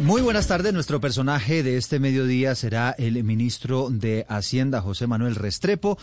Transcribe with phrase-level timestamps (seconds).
[0.00, 0.72] Muy buenas tardes.
[0.72, 5.98] Nuestro personaje de este mediodía será el ministro de Hacienda, José Manuel Restrepo.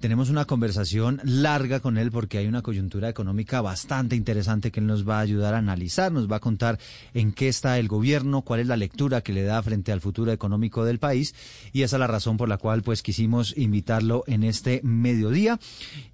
[0.00, 4.86] Tenemos una conversación larga con él porque hay una coyuntura económica bastante interesante que él
[4.86, 6.78] nos va a ayudar a analizar, nos va a contar
[7.14, 10.30] en qué está el gobierno, cuál es la lectura que le da frente al futuro
[10.30, 11.34] económico del país
[11.72, 15.58] y esa es la razón por la cual pues quisimos invitarlo en este mediodía.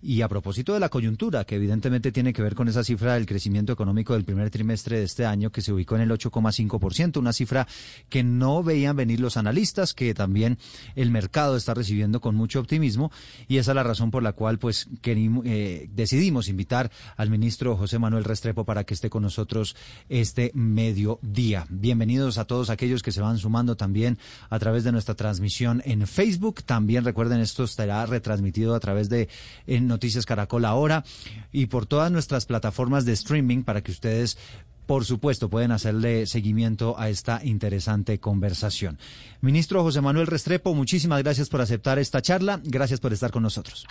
[0.00, 3.26] Y a propósito de la coyuntura, que evidentemente tiene que ver con esa cifra del
[3.26, 7.34] crecimiento económico del primer trimestre de este año que se ubicó en el 8,5%, una
[7.34, 7.69] cifra
[8.08, 10.56] que no veían venir los analistas, que también
[10.96, 13.12] el mercado está recibiendo con mucho optimismo
[13.46, 17.98] y esa la razón por la cual pues querimos, eh, decidimos invitar al ministro José
[17.98, 19.77] Manuel Restrepo para que esté con nosotros
[20.08, 21.66] este mediodía.
[21.69, 24.19] Bienvenidos a todos aquellos que se van sumando también
[24.50, 26.62] a través de nuestra transmisión en Facebook.
[26.64, 29.28] También recuerden esto estará retransmitido a través de
[29.66, 31.05] Noticias Caracol ahora
[31.53, 34.38] y por todas nuestras plataformas de streaming para que ustedes
[34.86, 38.98] por supuesto, pueden hacerle seguimiento a esta interesante conversación.
[39.41, 42.60] Ministro José Manuel Restrepo, muchísimas gracias por aceptar esta charla.
[42.64, 43.86] Gracias por estar con nosotros.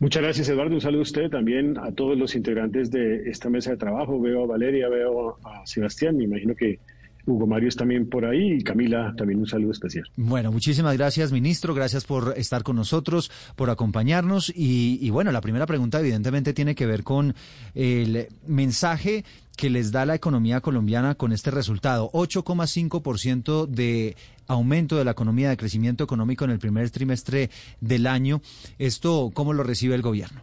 [0.00, 0.74] Muchas gracias, Eduardo.
[0.74, 4.20] Un saludo a usted también, a todos los integrantes de esta mesa de trabajo.
[4.20, 6.16] Veo a Valeria, veo a Sebastián.
[6.16, 6.80] Me imagino que
[7.26, 10.04] Hugo Mario es también por ahí y Camila también un saludo especial.
[10.16, 11.74] Bueno, muchísimas gracias, ministro.
[11.74, 14.50] Gracias por estar con nosotros, por acompañarnos.
[14.54, 17.34] Y, y, bueno, la primera pregunta evidentemente tiene que ver con
[17.74, 19.24] el mensaje
[19.56, 22.10] que les da la economía colombiana con este resultado.
[22.12, 28.42] 8,5% de aumento de la economía, de crecimiento económico en el primer trimestre del año.
[28.78, 30.42] ¿Esto cómo lo recibe el gobierno?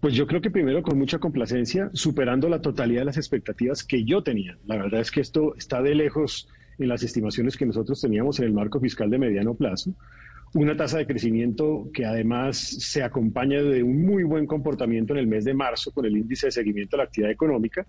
[0.00, 4.04] Pues yo creo que primero con mucha complacencia, superando la totalidad de las expectativas que
[4.04, 4.58] yo tenía.
[4.66, 6.48] La verdad es que esto está de lejos
[6.78, 9.94] en las estimaciones que nosotros teníamos en el marco fiscal de mediano plazo.
[10.54, 15.26] Una tasa de crecimiento que además se acompaña de un muy buen comportamiento en el
[15.26, 17.86] mes de marzo con el índice de seguimiento de la actividad económica.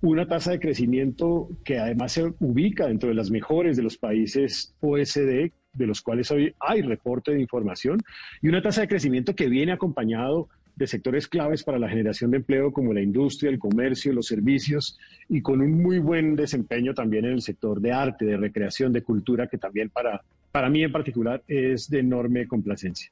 [0.00, 4.74] Una tasa de crecimiento que además se ubica dentro de las mejores de los países
[4.80, 7.98] OECD, de los cuales hoy hay reporte de información,
[8.40, 10.48] y una tasa de crecimiento que viene acompañado
[10.80, 14.98] de sectores claves para la generación de empleo como la industria, el comercio, los servicios
[15.28, 19.02] y con un muy buen desempeño también en el sector de arte, de recreación, de
[19.02, 23.10] cultura, que también para, para mí en particular es de enorme complacencia.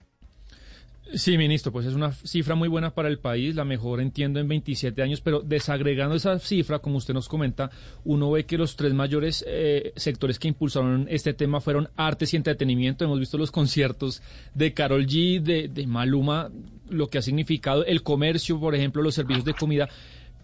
[1.15, 4.49] Sí, ministro, pues es una cifra muy buena para el país, la mejor entiendo en
[4.49, 7.71] 27 años, pero desagregando esa cifra, como usted nos comenta,
[8.05, 12.37] uno ve que los tres mayores eh, sectores que impulsaron este tema fueron artes y
[12.37, 13.07] entretenimiento.
[13.07, 14.21] Hemos visto los conciertos
[14.55, 16.51] de Carol G, de, de Maluma,
[16.91, 19.89] lo que ha significado el comercio, por ejemplo, los servicios de comida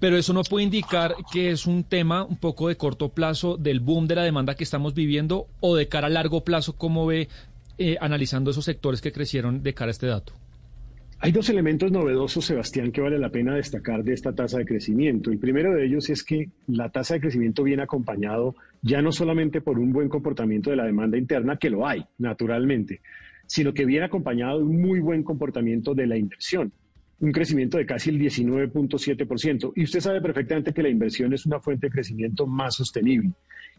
[0.01, 3.81] pero eso no puede indicar que es un tema un poco de corto plazo del
[3.81, 7.29] boom de la demanda que estamos viviendo o de cara a largo plazo, ¿cómo ve
[7.79, 10.35] eh, analizando esos sectores que crecieron de cara a este dato?
[11.25, 15.31] Hay dos elementos novedosos, Sebastián, que vale la pena destacar de esta tasa de crecimiento.
[15.31, 19.63] El primero de ellos es que la tasa de crecimiento viene acompañado ya no solamente
[19.63, 23.01] por un buen comportamiento de la demanda interna, que lo hay, naturalmente,
[23.47, 26.71] sino que viene acompañado de un muy buen comportamiento de la inversión
[27.21, 29.73] un crecimiento de casi el 19.7%.
[29.77, 33.31] Y usted sabe perfectamente que la inversión es una fuente de crecimiento más sostenible.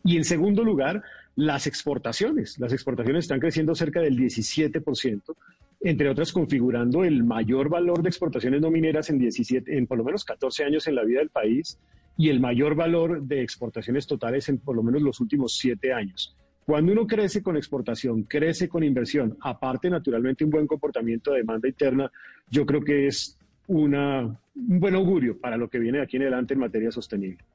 [0.03, 1.03] Y en segundo lugar,
[1.35, 2.57] las exportaciones.
[2.59, 5.35] Las exportaciones están creciendo cerca del 17%,
[5.85, 10.03] entre otras configurando el mayor valor de exportaciones no mineras en, 17, en por lo
[10.03, 11.77] menos 14 años en la vida del país
[12.17, 16.35] y el mayor valor de exportaciones totales en por lo menos los últimos 7 años.
[16.65, 21.67] Cuando uno crece con exportación, crece con inversión, aparte naturalmente un buen comportamiento de demanda
[21.67, 22.11] interna,
[22.49, 23.37] yo creo que es
[23.67, 27.45] una, un buen augurio para lo que viene de aquí en adelante en materia sostenible.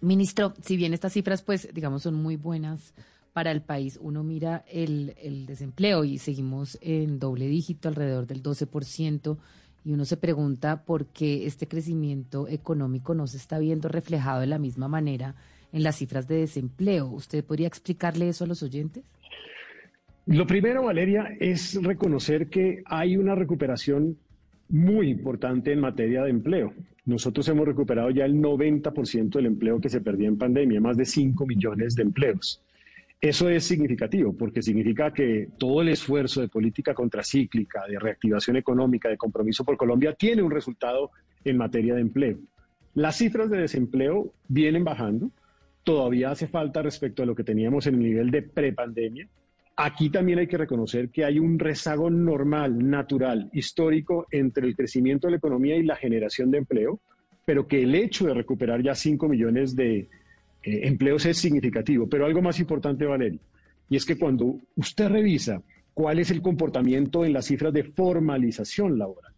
[0.00, 2.94] Ministro, si bien estas cifras, pues, digamos, son muy buenas
[3.36, 9.36] para el país, uno mira el, desempleo y seguimos en doble dígito, alrededor del 12%,
[9.84, 14.46] y uno se pregunta por qué este crecimiento económico no se está viendo reflejado de
[14.46, 15.34] la misma manera
[15.74, 17.08] en las cifras de desempleo.
[17.08, 19.04] ¿Usted podría explicarle eso a los oyentes?
[20.24, 24.16] Lo primero, Valeria, es reconocer que hay una recuperación
[24.70, 26.72] muy importante en materia de empleo.
[27.04, 31.04] Nosotros hemos recuperado ya el 90% del empleo que se perdía en pandemia, más de
[31.04, 32.62] 5 millones de empleos.
[33.20, 39.08] Eso es significativo porque significa que todo el esfuerzo de política contracíclica, de reactivación económica,
[39.08, 41.10] de compromiso por Colombia tiene un resultado
[41.44, 42.38] en materia de empleo.
[42.94, 45.30] Las cifras de desempleo vienen bajando,
[45.82, 49.28] todavía hace falta respecto a lo que teníamos en el nivel de prepandemia.
[49.76, 55.26] Aquí también hay que reconocer que hay un rezago normal, natural, histórico entre el crecimiento
[55.26, 57.00] de la economía y la generación de empleo,
[57.44, 60.08] pero que el hecho de recuperar ya 5 millones de
[60.66, 62.08] eh, empleos es significativo.
[62.08, 63.38] Pero algo más importante, Valeria,
[63.88, 65.62] y es que cuando usted revisa
[65.94, 69.32] cuál es el comportamiento en las cifras de formalización laboral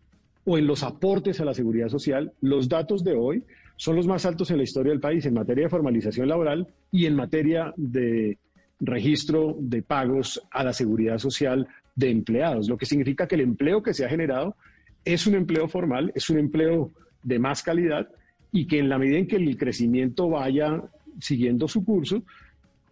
[0.45, 3.45] o en los aportes a la seguridad social, los datos de hoy
[3.77, 7.05] son los más altos en la historia del país en materia de formalización laboral y
[7.05, 8.39] en materia de
[8.81, 13.83] registro de pagos a la seguridad social de empleados, lo que significa que el empleo
[13.83, 14.57] que se ha generado
[15.05, 16.93] es un empleo formal, es un empleo
[17.23, 18.09] de más calidad
[18.53, 20.83] y que en la medida en que el crecimiento vaya
[21.21, 22.23] siguiendo su curso,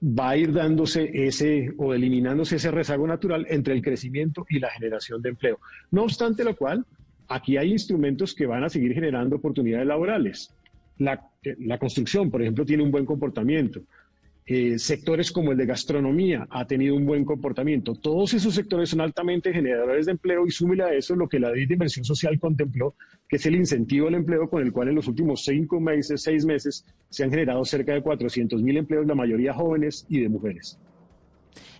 [0.03, 4.71] va a ir dándose ese o eliminándose ese rezago natural entre el crecimiento y la
[4.71, 5.59] generación de empleo.
[5.91, 6.85] No obstante lo cual,
[7.29, 10.55] aquí hay instrumentos que van a seguir generando oportunidades laborales.
[10.99, 11.29] La,
[11.59, 13.81] la construcción, por ejemplo, tiene un buen comportamiento.
[14.49, 17.97] Eh, sectores como el de gastronomía ha tenido un buen comportamiento.
[17.97, 21.51] Todos esos sectores son altamente generadores de empleo y súmele a eso lo que la
[21.51, 22.95] ley de inversión social contempló,
[23.29, 26.47] que es el incentivo al empleo con el cual en los últimos cinco meses, seis
[26.47, 30.79] meses, se han generado cerca de 400 mil empleos, la mayoría jóvenes y de mujeres.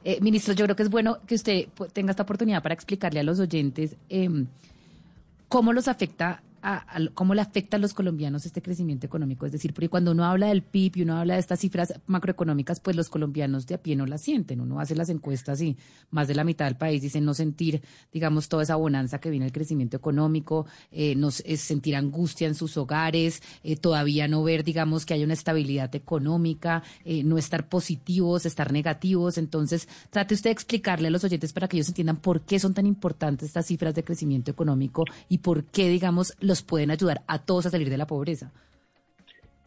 [0.03, 3.23] Eh, ministro, yo creo que es bueno que usted tenga esta oportunidad para explicarle a
[3.23, 4.49] los oyentes em,
[5.49, 6.43] cómo los afecta
[7.15, 9.47] cómo le afecta a los colombianos este crecimiento económico.
[9.47, 12.81] Es decir, porque cuando uno habla del PIB y uno habla de estas cifras macroeconómicas,
[12.81, 14.61] pues los colombianos de a pie no las sienten.
[14.61, 15.77] Uno hace las encuestas y
[16.11, 17.83] más de la mitad del país dicen no sentir,
[18.13, 22.55] digamos, toda esa bonanza que viene el crecimiento económico, eh, no, es sentir angustia en
[22.55, 27.69] sus hogares, eh, todavía no ver, digamos, que hay una estabilidad económica, eh, no estar
[27.69, 29.39] positivos, estar negativos.
[29.39, 32.75] Entonces, trate usted de explicarle a los oyentes para que ellos entiendan por qué son
[32.75, 37.39] tan importantes estas cifras de crecimiento económico y por qué, digamos, los pueden ayudar a
[37.39, 38.53] todos a salir de la pobreza?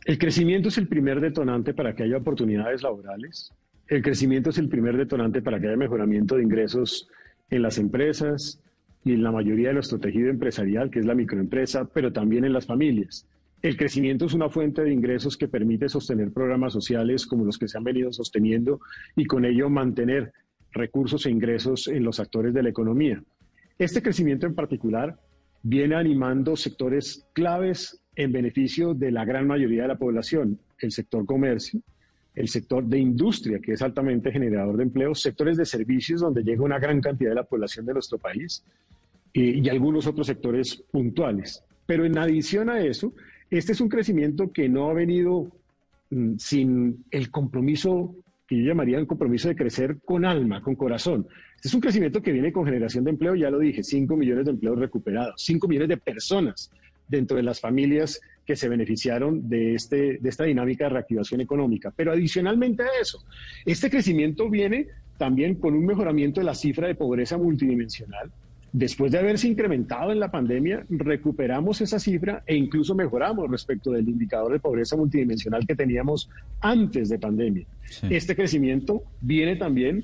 [0.05, 3.51] El crecimiento es el primer detonante para que haya oportunidades laborales.
[3.87, 7.09] El crecimiento es el primer detonante para que haya mejoramiento de ingresos
[7.49, 8.61] en las empresas
[9.03, 12.53] y en la mayoría de nuestro tejido empresarial, que es la microempresa, pero también en
[12.53, 13.25] las familias.
[13.61, 17.67] El crecimiento es una fuente de ingresos que permite sostener programas sociales como los que
[17.67, 18.79] se han venido sosteniendo
[19.15, 20.31] y con ello mantener
[20.71, 23.21] recursos e ingresos en los actores de la economía.
[23.77, 25.19] Este crecimiento en particular
[25.63, 31.25] viene animando sectores claves en beneficio de la gran mayoría de la población, el sector
[31.25, 31.81] comercio,
[32.35, 36.63] el sector de industria, que es altamente generador de empleo, sectores de servicios, donde llega
[36.63, 38.63] una gran cantidad de la población de nuestro país,
[39.33, 41.63] y, y algunos otros sectores puntuales.
[41.85, 43.13] Pero en adición a eso,
[43.49, 45.51] este es un crecimiento que no ha venido
[46.11, 48.15] mm, sin el compromiso
[48.49, 51.27] que yo llamaría un compromiso de crecer con alma, con corazón.
[51.55, 54.45] Este es un crecimiento que viene con generación de empleo, ya lo dije, 5 millones
[54.45, 56.71] de empleos recuperados, 5 millones de personas
[57.07, 61.93] dentro de las familias que se beneficiaron de, este, de esta dinámica de reactivación económica.
[61.95, 63.23] Pero adicionalmente a eso,
[63.67, 64.87] este crecimiento viene
[65.19, 68.31] también con un mejoramiento de la cifra de pobreza multidimensional,
[68.71, 74.07] Después de haberse incrementado en la pandemia, recuperamos esa cifra e incluso mejoramos respecto del
[74.07, 76.29] indicador de pobreza multidimensional que teníamos
[76.61, 77.65] antes de pandemia.
[78.09, 80.03] Este crecimiento viene también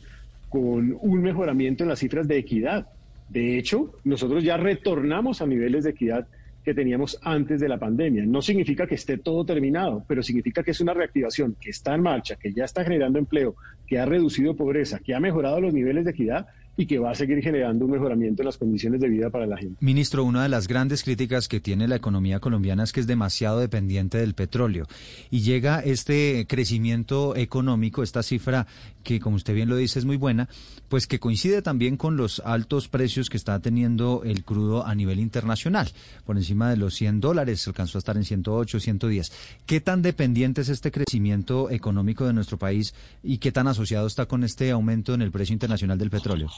[0.50, 2.88] con un mejoramiento en las cifras de equidad.
[3.30, 6.28] De hecho, nosotros ya retornamos a niveles de equidad
[6.64, 8.26] que teníamos antes de la pandemia.
[8.26, 12.02] No significa que esté todo terminado, pero significa que es una reactivación que está en
[12.02, 13.56] marcha, que ya está generando empleo,
[13.86, 17.16] que ha reducido pobreza, que ha mejorado los niveles de equidad y que va a
[17.16, 19.78] seguir generando un mejoramiento en las condiciones de vida para la gente.
[19.80, 23.60] Ministro, una de las grandes críticas que tiene la economía colombiana es que es demasiado
[23.60, 24.86] dependiente del petróleo
[25.30, 28.68] y llega este crecimiento económico, esta cifra
[29.04, 30.50] que como usted bien lo dice es muy buena,
[30.90, 35.20] pues que coincide también con los altos precios que está teniendo el crudo a nivel
[35.20, 35.90] internacional,
[36.26, 39.32] por encima de los 100 dólares, alcanzó a estar en 108, 110.
[39.66, 44.26] ¿Qué tan dependiente es este crecimiento económico de nuestro país y qué tan asociado está
[44.26, 46.50] con este aumento en el precio internacional del petróleo?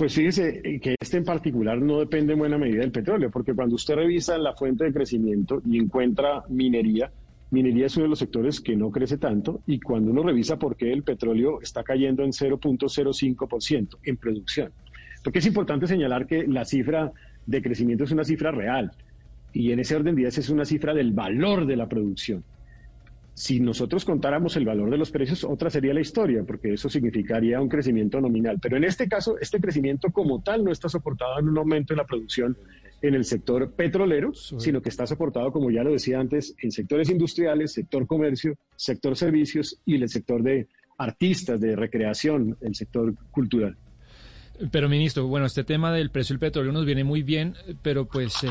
[0.00, 3.52] Pues fíjese eh, que este en particular no depende en buena medida del petróleo, porque
[3.52, 7.12] cuando usted revisa la fuente de crecimiento y encuentra minería,
[7.50, 10.74] minería es uno de los sectores que no crece tanto y cuando uno revisa por
[10.74, 14.72] qué el petróleo está cayendo en 0.05% en producción.
[15.22, 17.12] Porque es importante señalar que la cifra
[17.44, 18.92] de crecimiento es una cifra real.
[19.52, 22.42] Y en ese orden de ideas es una cifra del valor de la producción.
[23.40, 27.58] Si nosotros contáramos el valor de los precios, otra sería la historia, porque eso significaría
[27.58, 28.58] un crecimiento nominal.
[28.60, 31.96] Pero en este caso, este crecimiento como tal no está soportado en un aumento en
[31.96, 32.54] la producción
[33.00, 37.08] en el sector petrolero, sino que está soportado, como ya lo decía antes, en sectores
[37.08, 40.68] industriales, sector comercio, sector servicios y el sector de
[40.98, 43.74] artistas, de recreación, el sector cultural.
[44.70, 48.44] Pero, ministro, bueno, este tema del precio del petróleo nos viene muy bien, pero pues
[48.44, 48.50] eh,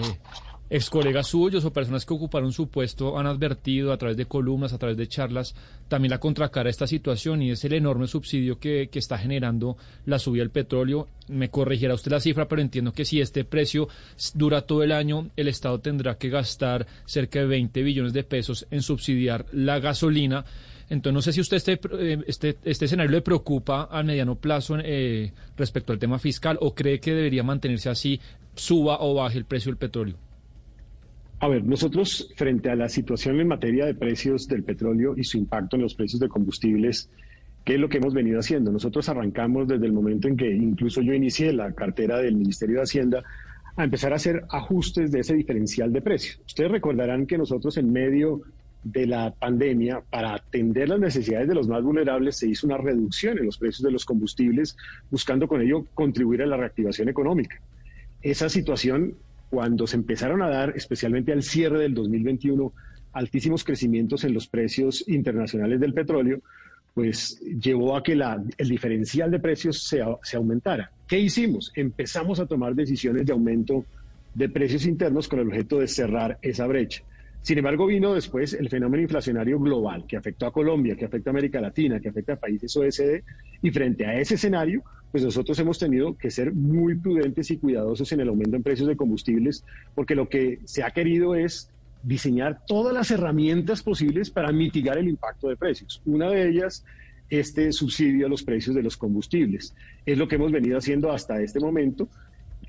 [0.69, 4.73] ex colegas suyos o personas que ocuparon su puesto han advertido a través de columnas,
[4.73, 5.55] a través de charlas,
[5.87, 10.41] también la contracara esta situación y es el enorme subsidio que, está generando la subida
[10.41, 11.07] del petróleo.
[11.29, 13.87] Me corregirá usted la cifra, pero entiendo que si este precio
[14.33, 18.67] dura todo el año, el Estado tendrá que gastar cerca de 20 billones de pesos
[18.69, 20.43] en subsidiar la gasolina.
[20.89, 21.79] Entonces, no sé si usted este,
[22.27, 26.99] este, este escenario le preocupa a mediano plazo eh, respecto al tema fiscal o cree
[26.99, 28.19] que debería mantenerse así,
[28.55, 30.17] suba o baje el precio del petróleo.
[31.41, 35.37] A ver, nosotros frente a la situación en materia de precios del petróleo y su
[35.37, 37.09] impacto en los precios de combustibles,
[37.63, 38.73] ¿qué es lo que hemos venido haciendo?
[38.73, 42.83] Nosotros arrancamos desde el momento en que incluso yo inicié la cartera del Ministerio de
[42.83, 43.23] Hacienda
[43.77, 46.41] a empezar a hacer ajustes de ese diferencial de precios.
[46.45, 48.41] Ustedes recordarán que nosotros en medio
[48.83, 53.37] de la pandemia, para atender las necesidades de los más vulnerables, se hizo una reducción
[53.37, 54.75] en los precios de los combustibles,
[55.09, 57.61] buscando con ello contribuir a la reactivación económica.
[58.21, 59.15] Esa situación
[59.49, 62.71] cuando se empezaron a dar, especialmente al cierre del 2021,
[63.13, 66.39] altísimos crecimientos en los precios internacionales del petróleo,
[66.93, 70.91] pues llevó a que la, el diferencial de precios se, se aumentara.
[71.07, 71.71] ¿Qué hicimos?
[71.75, 73.85] Empezamos a tomar decisiones de aumento
[74.33, 77.03] de precios internos con el objeto de cerrar esa brecha.
[77.41, 81.31] Sin embargo, vino después el fenómeno inflacionario global que afectó a Colombia, que afecta a
[81.31, 83.23] América Latina, que afecta a países OECD,
[83.61, 88.11] y frente a ese escenario, pues nosotros hemos tenido que ser muy prudentes y cuidadosos
[88.11, 89.63] en el aumento en precios de combustibles,
[89.95, 91.69] porque lo que se ha querido es
[92.03, 96.01] diseñar todas las herramientas posibles para mitigar el impacto de precios.
[96.05, 96.85] Una de ellas,
[97.29, 99.75] este subsidio a los precios de los combustibles.
[100.05, 102.07] Es lo que hemos venido haciendo hasta este momento.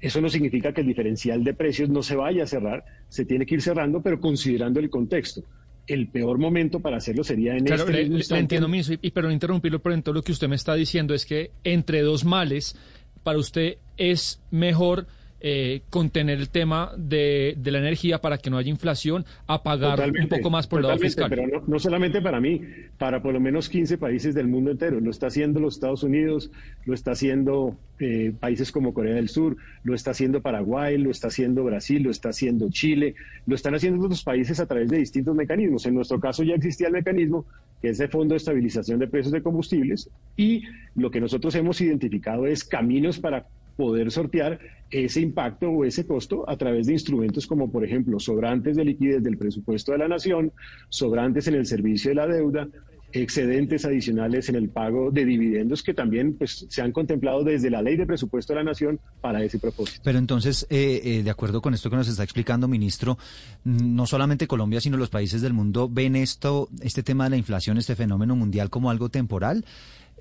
[0.01, 3.45] Eso no significa que el diferencial de precios no se vaya a cerrar, se tiene
[3.45, 5.43] que ir cerrando, pero considerando el contexto
[5.87, 9.33] el peor momento para hacerlo sería en claro, este le, le entiendo, ministro, y, perdón
[9.33, 12.77] interrumpirlo, pero entonces lo que usted me está diciendo es que entre dos males,
[13.23, 15.07] para usted es mejor
[15.41, 20.11] eh, contener el tema de, de, la energía para que no haya inflación, a pagar
[20.11, 21.31] un poco más por el lado fiscal.
[21.31, 22.61] Pero no, no, solamente para mí,
[22.99, 25.01] para por lo menos 15 países del mundo entero.
[25.01, 26.51] Lo está haciendo los Estados Unidos,
[26.85, 31.29] lo está haciendo eh, países como Corea del Sur, lo está haciendo Paraguay, lo está
[31.29, 33.15] haciendo Brasil, lo está haciendo Chile,
[33.47, 35.85] lo están haciendo otros países a través de distintos mecanismos.
[35.85, 37.45] En nuestro caso ya existía el mecanismo,
[37.83, 40.63] que es el Fondo de Estabilización de Precios de Combustibles, y
[40.95, 46.49] lo que nosotros hemos identificado es caminos para poder sortear ese impacto o ese costo
[46.49, 50.53] a través de instrumentos como, por ejemplo, sobrantes de liquidez del presupuesto de la nación,
[50.89, 52.69] sobrantes en el servicio de la deuda,
[53.13, 57.83] excedentes adicionales en el pago de dividendos que también pues, se han contemplado desde la
[57.83, 60.01] ley de presupuesto de la nación para ese propósito.
[60.05, 63.19] Pero entonces, eh, eh, de acuerdo con esto que nos está explicando, ministro,
[63.65, 67.79] no solamente Colombia, sino los países del mundo ven esto, este tema de la inflación,
[67.79, 69.65] este fenómeno mundial como algo temporal.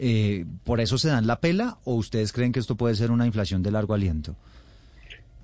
[0.02, 3.26] Eh, ¿Por eso se dan la pela o ustedes creen que esto puede ser una
[3.26, 4.36] inflación de largo aliento?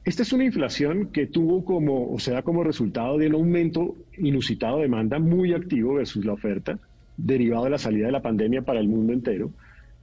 [0.05, 4.77] Esta es una inflación que tuvo como, o sea, como resultado de un aumento inusitado
[4.77, 6.77] de demanda muy activo versus la oferta,
[7.17, 9.49] derivado de la salida de la pandemia para el mundo entero,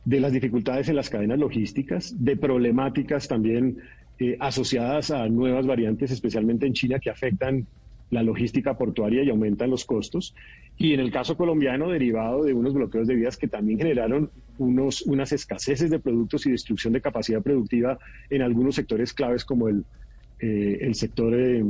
[0.04, 3.78] de las dificultades en las cadenas logísticas, de problemáticas también
[4.18, 7.68] eh, asociadas a nuevas variantes, especialmente en China, que afectan
[8.11, 10.35] la logística portuaria y aumentan los costos.
[10.79, 15.02] Y en el caso colombiano, derivado de unos bloqueos de vías que también generaron unos,
[15.02, 17.99] unas escaseces de productos y destrucción de capacidad productiva
[18.31, 19.85] en algunos sectores claves como el,
[20.41, 21.64] eh, el sector de,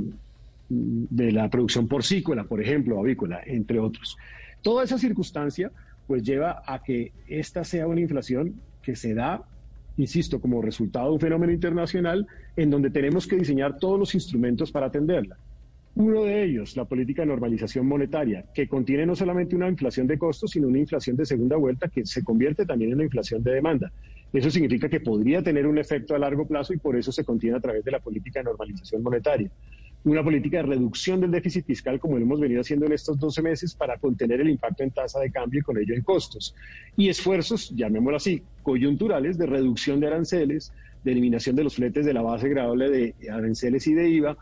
[0.69, 4.17] de la producción porcícola, por ejemplo, avícola, entre otros.
[4.63, 5.71] Toda esa circunstancia
[6.07, 9.43] pues lleva a que esta sea una inflación que se da,
[9.97, 14.73] insisto, como resultado de un fenómeno internacional en donde tenemos que diseñar todos los instrumentos
[14.73, 15.37] para atenderla.
[15.95, 20.17] Uno de ellos, la política de normalización monetaria, que contiene no solamente una inflación de
[20.17, 23.53] costos, sino una inflación de segunda vuelta que se convierte también en una inflación de
[23.53, 23.93] demanda.
[24.33, 27.59] Eso significa que podría tener un efecto a largo plazo y por eso se contiene
[27.59, 29.51] a través de la política de normalización monetaria.
[30.05, 33.43] Una política de reducción del déficit fiscal, como lo hemos venido haciendo en estos 12
[33.43, 36.55] meses, para contener el impacto en tasa de cambio y con ello en costos.
[36.97, 40.73] Y esfuerzos, llamémoslo así, coyunturales de reducción de aranceles,
[41.05, 44.39] de eliminación de los fletes de la base gradable de aranceles y de IVA,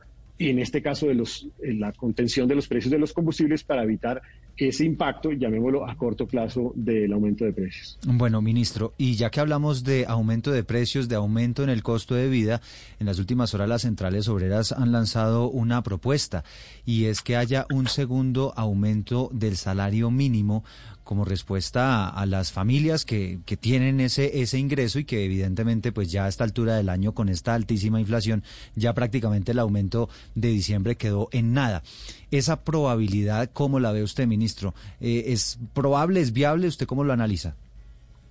[0.49, 4.23] en este caso de los, la contención de los precios de los combustibles para evitar
[4.57, 7.99] ese impacto, llamémoslo a corto plazo, del aumento de precios.
[8.07, 12.15] Bueno, ministro, y ya que hablamos de aumento de precios, de aumento en el costo
[12.15, 12.61] de vida,
[12.99, 16.45] en las últimas horas las centrales obreras han lanzado una propuesta
[16.85, 20.65] y es que haya un segundo aumento del salario mínimo
[21.11, 26.13] como respuesta a, las familias que, que, tienen ese, ese ingreso y que evidentemente pues
[26.13, 28.45] ya a esta altura del año con esta altísima inflación
[28.77, 31.83] ya prácticamente el aumento de diciembre quedó en nada.
[32.31, 34.73] Esa probabilidad, ¿cómo la ve usted, ministro?
[35.01, 36.69] Eh, ¿Es probable, es viable?
[36.69, 37.57] ¿Usted cómo lo analiza?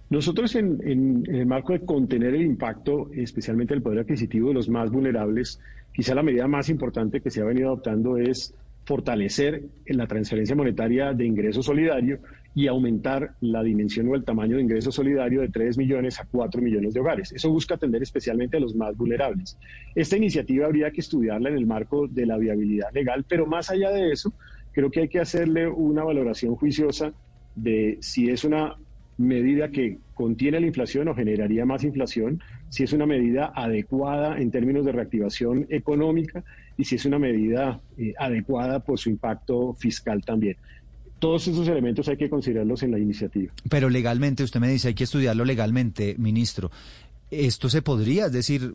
[0.09, 4.53] Nosotros en, en, en, el marco de contener el impacto, especialmente el poder adquisitivo de
[4.53, 5.59] los más vulnerables,
[5.93, 8.53] quizá la medida más importante que se ha venido adoptando es
[8.89, 12.19] fortalecer la transferencia monetaria de ingreso solidario
[12.59, 16.61] y aumentar la dimensión o el tamaño de ingreso solidario de 3 millones a 4
[16.61, 17.31] millones de hogares.
[17.31, 19.57] Eso busca atender especialmente a los más vulnerables.
[19.95, 23.91] Esta iniciativa habría que estudiarla en el marco de la viabilidad legal, pero más allá
[23.91, 24.33] de eso,
[24.73, 27.13] creo que hay que hacerle una valoración juiciosa
[27.55, 28.75] de si es una
[29.17, 34.51] medida que contiene la inflación o generaría más inflación, si es una medida adecuada en
[34.51, 36.43] términos de reactivación económica
[36.75, 40.57] y si es una medida eh, adecuada por su impacto fiscal también
[41.19, 43.53] todos esos elementos hay que considerarlos en la iniciativa.
[43.69, 46.71] Pero legalmente, usted me dice, hay que estudiarlo legalmente, ministro.
[47.29, 48.73] ¿Esto se podría, es decir,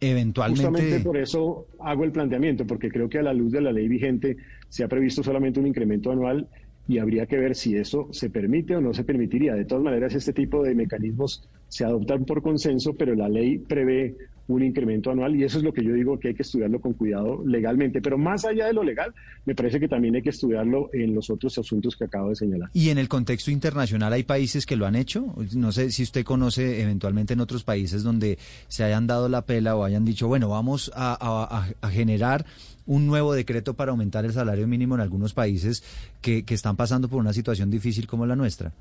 [0.00, 0.68] eventualmente...
[0.68, 3.88] Justamente por eso hago el planteamiento, porque creo que a la luz de la ley
[3.88, 4.36] vigente
[4.68, 6.46] se ha previsto solamente un incremento anual
[6.86, 9.54] y habría que ver si eso se permite o no se permitiría.
[9.54, 14.16] De todas maneras, este tipo de mecanismos se adoptan por consenso, pero la ley prevé
[14.48, 16.94] un incremento anual y eso es lo que yo digo que hay que estudiarlo con
[16.94, 18.00] cuidado legalmente.
[18.00, 19.14] Pero más allá de lo legal,
[19.44, 22.70] me parece que también hay que estudiarlo en los otros asuntos que acabo de señalar.
[22.72, 25.34] ¿Y en el contexto internacional hay países que lo han hecho?
[25.54, 28.38] No sé si usted conoce eventualmente en otros países donde
[28.68, 32.46] se hayan dado la pela o hayan dicho, bueno, vamos a, generar
[32.86, 35.82] un nuevo decreto para aumentar el salario mínimo en algunos países
[36.22, 38.72] que están pasando por una situación difícil como la nuestra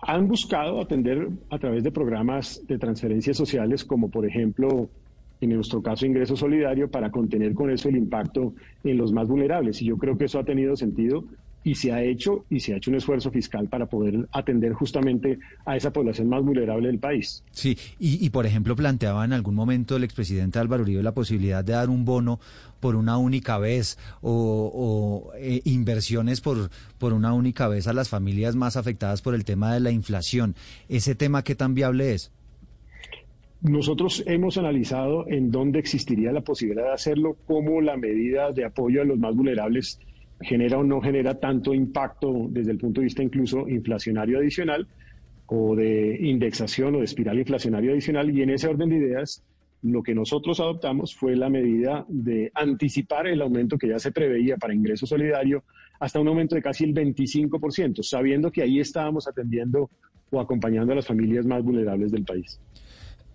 [0.00, 4.90] han buscado atender a través de programas de transferencias sociales, como por ejemplo,
[5.40, 9.80] en nuestro caso, ingreso solidario, para contener con eso el impacto en los más vulnerables.
[9.82, 11.24] Y yo creo que eso ha tenido sentido
[11.66, 15.40] y se ha hecho y se ha hecho un esfuerzo fiscal para poder atender justamente
[15.64, 17.42] a esa población más vulnerable del país.
[17.50, 21.64] Sí, y, y por ejemplo planteaba en algún momento el expresidente Álvaro Uribe la posibilidad
[21.64, 22.38] de dar un bono
[22.78, 28.08] por una única vez o, o eh, inversiones por, por una única vez a las
[28.08, 30.54] familias más afectadas por el tema de la inflación.
[30.88, 32.30] ¿Ese tema qué tan viable es?
[33.60, 39.02] Nosotros hemos analizado en dónde existiría la posibilidad de hacerlo, como la medida de apoyo
[39.02, 39.98] a los más vulnerables
[40.40, 44.86] genera o no genera tanto impacto desde el punto de vista incluso inflacionario adicional
[45.46, 48.30] o de indexación o de espiral inflacionario adicional.
[48.30, 49.42] Y en ese orden de ideas,
[49.82, 54.56] lo que nosotros adoptamos fue la medida de anticipar el aumento que ya se preveía
[54.56, 55.64] para ingreso solidario
[56.00, 59.90] hasta un aumento de casi el 25%, sabiendo que ahí estábamos atendiendo
[60.30, 62.60] o acompañando a las familias más vulnerables del país.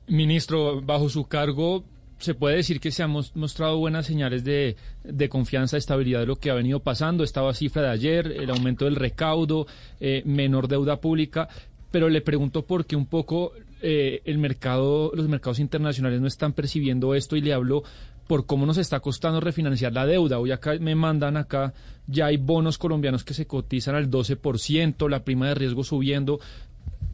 [0.08, 1.86] Ministro, bajo su cargo,
[2.22, 6.36] se puede decir que se han mostrado buenas señales de, de, confianza, estabilidad de lo
[6.36, 7.24] que ha venido pasando.
[7.24, 9.68] Estaba cifra de ayer, el aumento del recaudo,
[10.00, 11.50] eh, menor deuda pública.
[11.92, 16.54] Pero le pregunto por qué un poco eh, el mercado, los mercados internacionales no están
[16.54, 17.84] percibiendo esto y le hablo
[18.28, 20.40] por cómo nos está costando refinanciar la deuda.
[20.40, 21.74] Hoy acá me mandan acá,
[22.08, 26.40] ya hay bonos colombianos que se cotizan al 12%, la prima de riesgo subiendo.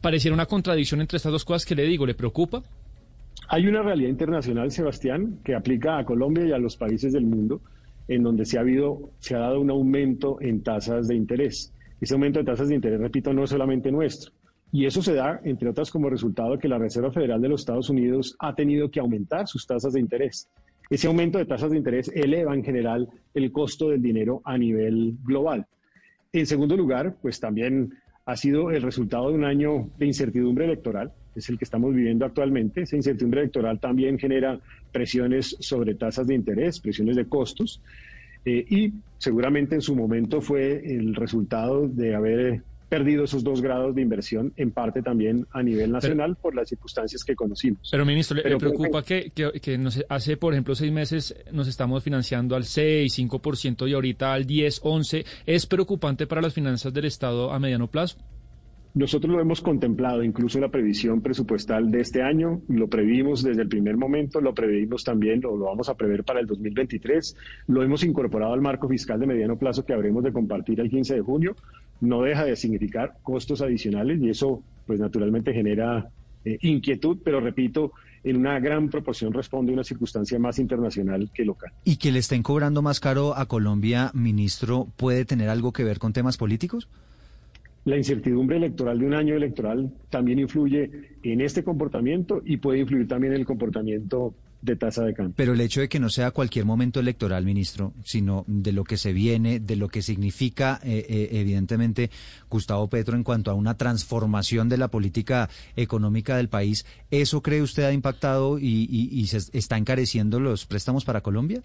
[0.00, 2.62] Pareciera una contradicción entre estas dos cosas que le digo, ¿le preocupa?
[3.50, 7.62] Hay una realidad internacional, Sebastián, que aplica a Colombia y a los países del mundo,
[8.06, 11.72] en donde se ha, habido, se ha dado un aumento en tasas de interés.
[11.98, 14.32] Ese aumento de tasas de interés, repito, no es solamente nuestro.
[14.70, 17.62] Y eso se da, entre otras, como resultado de que la Reserva Federal de los
[17.62, 20.50] Estados Unidos ha tenido que aumentar sus tasas de interés.
[20.90, 25.16] Ese aumento de tasas de interés eleva en general el costo del dinero a nivel
[25.24, 25.66] global.
[26.34, 27.94] En segundo lugar, pues también
[28.26, 32.24] ha sido el resultado de un año de incertidumbre electoral es el que estamos viviendo
[32.24, 32.82] actualmente.
[32.82, 34.58] Esa incertidumbre electoral también genera
[34.92, 37.80] presiones sobre tasas de interés, presiones de costos,
[38.44, 43.94] eh, y seguramente en su momento fue el resultado de haber perdido esos dos grados
[43.94, 47.88] de inversión, en parte también a nivel nacional por las circunstancias que conocimos.
[47.90, 52.64] Pero, ministro, ¿le, preocupa que, que, hace, por ejemplo, seis meses nos estamos financiando al
[52.64, 55.24] 6, 5% y ahorita al 10, 11?
[55.44, 58.16] ¿Es preocupante para las finanzas del Estado a mediano plazo?
[58.94, 63.68] Nosotros lo hemos contemplado, incluso la previsión presupuestal de este año, lo previmos desde el
[63.68, 67.36] primer momento, lo previmos también, lo vamos a prever para el 2023,
[67.68, 71.14] lo hemos incorporado al marco fiscal de mediano plazo que habremos de compartir el 15
[71.14, 71.54] de junio,
[72.00, 76.08] no deja de significar costos adicionales y eso pues naturalmente genera
[76.44, 77.92] eh, inquietud, pero repito,
[78.24, 81.72] en una gran proporción responde a una circunstancia más internacional que local.
[81.84, 85.98] ¿Y que le estén cobrando más caro a Colombia, ministro, puede tener algo que ver
[85.98, 86.88] con temas políticos?
[87.88, 90.90] La incertidumbre electoral de un año electoral también influye
[91.22, 95.32] en este comportamiento y puede influir también en el comportamiento de tasa de cambio.
[95.34, 98.98] Pero el hecho de que no sea cualquier momento electoral, ministro, sino de lo que
[98.98, 102.10] se viene, de lo que significa, eh, eh, evidentemente,
[102.50, 107.62] Gustavo Petro en cuanto a una transformación de la política económica del país, ¿eso cree
[107.62, 111.62] usted ha impactado y, se está encareciendo los préstamos para Colombia?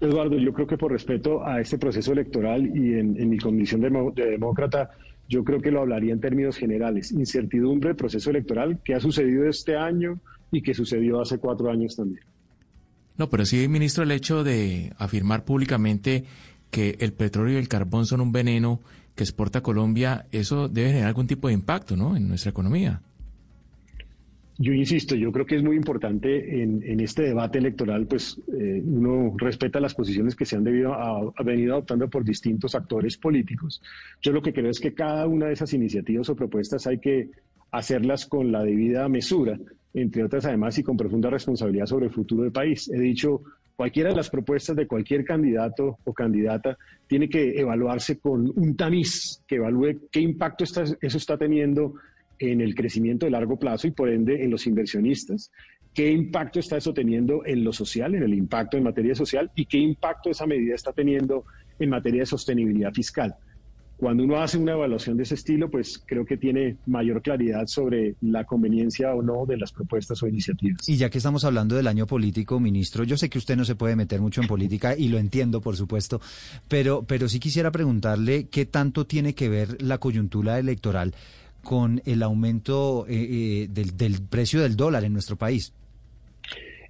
[0.00, 3.90] Eduardo, yo creo que por respeto a este proceso electoral y en, mi condición de,
[4.14, 4.90] de demócrata,
[5.28, 7.12] yo creo que lo hablaría en términos generales.
[7.12, 12.24] Incertidumbre, proceso electoral, que ha sucedido este año, y que sucedió hace cuatro años también.
[13.16, 16.24] No, pero sí, ministro, el hecho de afirmar públicamente
[16.70, 18.80] que el petróleo y el carbón son un veneno
[19.14, 22.16] que exporta Colombia, eso debe tener algún tipo de impacto, ¿no?
[22.16, 23.00] En nuestra economía.
[24.58, 29.34] Yo insisto, yo creo que es muy importante en, este debate electoral, pues eh, uno
[29.36, 33.82] respeta las posiciones que se han debido a, venido adoptando por distintos actores políticos.
[34.22, 37.30] Yo lo que creo es que cada una de esas iniciativas o propuestas hay que
[37.70, 39.58] hacerlas con la debida mesura
[39.96, 42.88] entre otras además y con profunda responsabilidad sobre el futuro del país.
[42.90, 43.42] He dicho,
[43.74, 49.42] cualquiera de las propuestas de cualquier candidato o candidata tiene que evaluarse con un tamiz
[49.46, 51.94] que evalúe qué impacto está, eso está teniendo
[52.38, 55.50] en el crecimiento de largo plazo y por ende en los inversionistas,
[55.94, 59.64] qué impacto está eso teniendo en lo social, en el impacto en materia social y
[59.64, 61.44] qué impacto esa medida está teniendo
[61.78, 63.34] en materia de sostenibilidad fiscal.
[63.96, 68.14] Cuando uno hace una evaluación de ese estilo, pues creo que tiene mayor claridad sobre
[68.20, 70.86] la conveniencia o no de las propuestas o iniciativas.
[70.86, 73.74] Y ya que estamos hablando del año político, ministro, yo sé que usted no se
[73.74, 76.20] puede meter mucho en política y lo entiendo, por supuesto,
[76.68, 81.14] pero, pero sí quisiera preguntarle qué tanto tiene que ver la coyuntura electoral
[81.66, 85.72] con el aumento eh, eh, del, precio del dólar en nuestro país.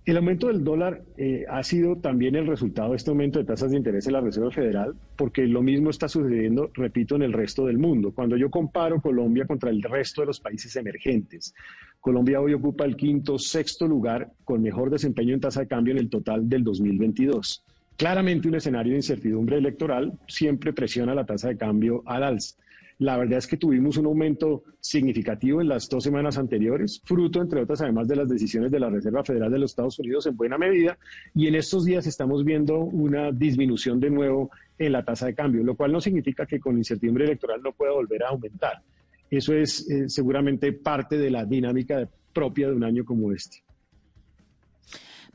[0.05, 3.71] El aumento del dólar eh, ha sido también el resultado de este aumento de tasas
[3.73, 7.67] de interés en la Reserva Federal, porque lo mismo está sucediendo, repito, en el resto
[7.67, 8.13] del mundo.
[8.13, 11.55] Cuando yo comparo Colombia contra el resto de los países emergentes,
[12.01, 15.99] Colombia hoy ocupa el quinto, sexto lugar con mejor desempeño en tasa de cambio en
[15.99, 17.65] el total del 2022.
[17.97, 22.57] Claramente un escenario de incertidumbre electoral siempre presiona la tasa de cambio al alza.
[22.99, 27.61] La verdad es que tuvimos un aumento significativo en las dos semanas anteriores, fruto, entre
[27.61, 30.57] otras, además de las decisiones de la Reserva Federal de los Estados Unidos en buena
[30.57, 30.97] medida,
[31.35, 35.63] y en estos días estamos viendo una disminución de nuevo en la tasa de cambio,
[35.63, 38.83] lo cual no significa que con incertidumbre electoral no pueda volver a aumentar.
[39.31, 43.66] Eso es eh, seguramente parte de la dinámica propia de un año como este.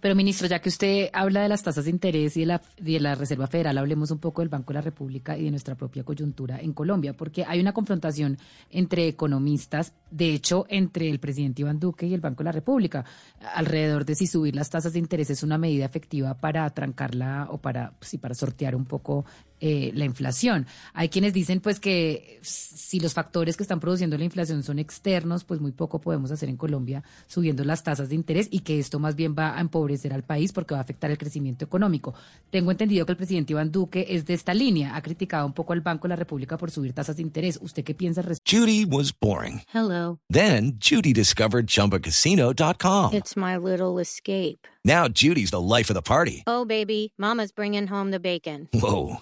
[0.02, 3.00] Pero, ministro, ya que usted habla de las tasas de interés y de la, de
[3.00, 6.04] la Reserva Federal, hablemos un poco del Banco de la República y de nuestra propia
[6.04, 8.40] coyuntura en Colombia, porque hay una confrontación
[8.72, 13.06] entre economistas, de hecho, entre el presidente Iván Duque y el Banco de la República,
[13.54, 17.60] alrededor de si subir las tasas de interés es una medida efectiva para trancarla o
[17.60, 19.26] para, sí, para sortear un poco
[19.62, 20.68] eh, la inflación.
[20.94, 25.44] Hay quienes dicen pues que si los factores que están produciendo la inflación son externos,
[25.44, 29.00] pues muy poco podemos hacer en Colombia subiendo las tasas de interés y que esto
[29.00, 32.14] más bien va a empobrecer al país porque va a afectar el crecimiento económico.
[32.50, 35.74] Tengo entendido que el presidente Iván Duque es de esta línea, ha criticado un poco
[35.74, 37.60] al Banco de la República por subir tasas de interés.
[37.62, 39.62] ¿Usted qué piensa Judy was boring.
[39.74, 40.20] Hello.
[40.30, 43.14] Then Judy discovered chumbacasino.com.
[43.14, 44.68] It's my little escape.
[44.84, 46.44] Now Judy's the life of the party.
[46.48, 48.68] Oh baby, mama's bringing home the bacon.
[48.74, 49.22] Whoa,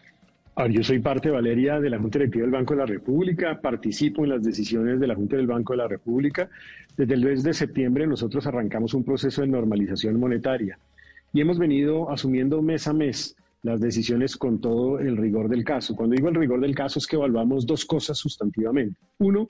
[0.57, 0.67] ministro.
[0.67, 4.31] yo soy parte, Valeria, de la Junta Directiva del Banco de la República, participo en
[4.31, 6.49] las decisiones de la Junta del Banco de la República.
[6.97, 10.77] Desde el mes de septiembre nosotros arrancamos un proceso de normalización monetaria
[11.33, 15.95] y hemos venido asumiendo mes a mes las decisiones con todo el rigor del caso.
[15.95, 18.99] Cuando digo el rigor del caso es que evaluamos dos cosas sustantivamente.
[19.19, 19.47] Uno,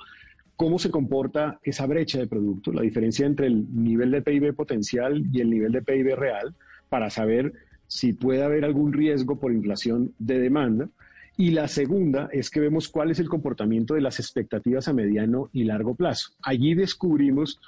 [0.55, 5.23] cómo se comporta esa brecha de producto, la diferencia entre el nivel de PIB potencial
[5.31, 6.53] y el nivel de PIB real,
[6.89, 7.53] para saber
[7.91, 10.87] si puede haber algún riesgo por inflación de demanda.
[11.35, 15.49] Y la segunda es que vemos cuál es el comportamiento de las expectativas a mediano
[15.51, 16.29] y largo plazo.
[16.41, 17.59] Allí descubrimos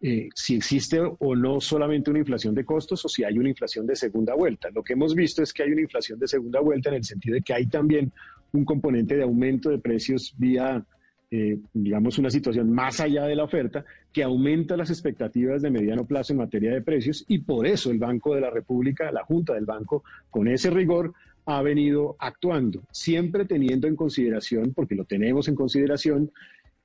[0.00, 3.86] eh, si existe o no solamente una inflación de costos o si hay una inflación
[3.86, 4.68] de segunda vuelta.
[4.74, 7.34] Lo que hemos visto es que hay una inflación de segunda vuelta en el sentido
[7.34, 8.12] de que hay también
[8.50, 10.84] un componente de aumento de precios vía
[11.30, 16.06] eh, digamos, una situación más allá de la oferta que aumenta las expectativas de mediano
[16.06, 19.54] plazo en materia de precios y por eso el Banco de la República, la Junta
[19.54, 21.12] del Banco, con ese rigor,
[21.46, 26.30] ha venido actuando, siempre teniendo en consideración, porque lo tenemos en consideración,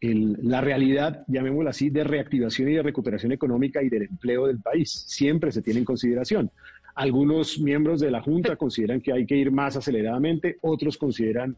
[0.01, 4.59] el- la realidad, llamémosla así, de reactivación y de recuperación económica y del empleo del
[4.59, 5.05] país.
[5.07, 6.51] Siempre se tiene en consideración.
[6.95, 11.55] Algunos miembros de la Junta consideran que hay que ir más aceleradamente, otros consideran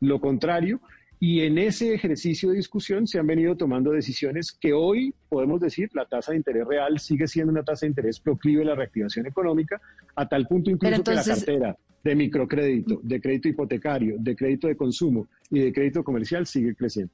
[0.00, 0.80] lo contrario.
[1.20, 5.90] Y en ese ejercicio de discusión se han venido tomando decisiones que hoy podemos decir
[5.92, 9.26] la tasa de interés real sigue siendo una tasa de interés proclive a la reactivación
[9.26, 9.80] económica,
[10.14, 14.68] a tal punto incluso entonces- que la cartera de microcrédito, de crédito hipotecario, de crédito
[14.68, 17.12] de consumo y de crédito comercial sigue creciendo.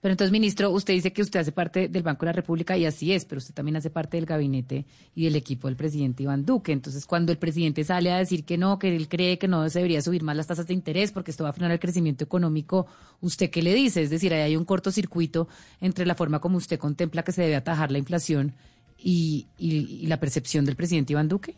[0.00, 2.86] Pero entonces, ministro, usted dice que usted hace parte del Banco de la República y
[2.86, 6.44] así es, pero usted también hace parte del gabinete y del equipo del presidente Iván
[6.46, 6.70] Duque.
[6.70, 9.80] Entonces, cuando el presidente sale a decir que no, que él cree que no se
[9.80, 12.86] debería subir más las tasas de interés porque esto va a frenar el crecimiento económico,
[13.20, 14.00] ¿usted qué le dice?
[14.02, 15.48] Es decir, ahí hay un cortocircuito
[15.80, 18.54] entre la forma como usted contempla que se debe atajar la inflación
[18.98, 21.56] y, y- y la percepción del presidente Iván Duque.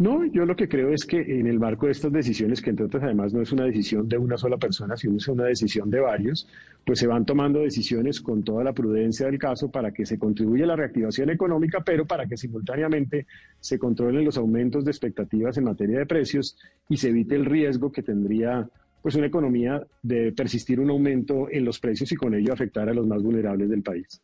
[0.00, 2.86] No, yo lo que creo es que en el marco de estas decisiones, que entre
[2.86, 6.00] otras además no es una decisión de una sola persona, sino es una decisión de
[6.00, 6.48] varios,
[6.86, 10.64] pues se van tomando decisiones con toda la prudencia del caso para que se contribuya
[10.64, 13.26] a la reactivación económica, pero para que simultáneamente
[13.60, 16.56] se controlen los aumentos de expectativas en materia de precios
[16.88, 18.66] y se evite el riesgo que tendría
[19.02, 22.94] pues una economía de persistir un aumento en los precios y con ello afectar a
[22.94, 24.22] los más vulnerables del país.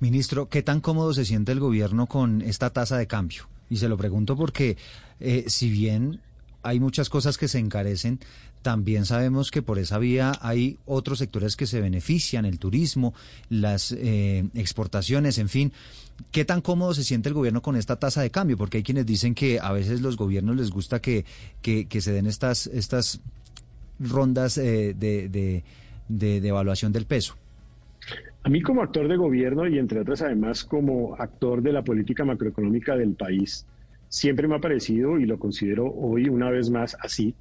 [0.00, 3.57] Ministro, ¿qué tan cómodo se siente el gobierno con esta tasa de cambio?
[3.70, 4.76] Y se lo pregunto porque
[5.20, 6.20] eh, si bien
[6.62, 8.20] hay muchas cosas que se encarecen,
[8.62, 13.14] también sabemos que por esa vía hay otros sectores que se benefician, el turismo,
[13.48, 15.72] las eh, exportaciones, en fin.
[16.32, 18.56] ¿Qué tan cómodo se siente el gobierno con esta tasa de cambio?
[18.56, 21.24] Porque hay quienes dicen que a veces los gobiernos les gusta que,
[21.62, 23.20] que, se den estas, estas
[24.00, 25.64] rondas eh, de, de,
[26.08, 27.36] de, de evaluación del peso.
[28.44, 32.24] A mí como actor de gobierno y entre otras además como actor de la política
[32.24, 33.66] macroeconómica del país,
[34.08, 37.34] siempre me ha parecido y lo considero hoy una vez más así,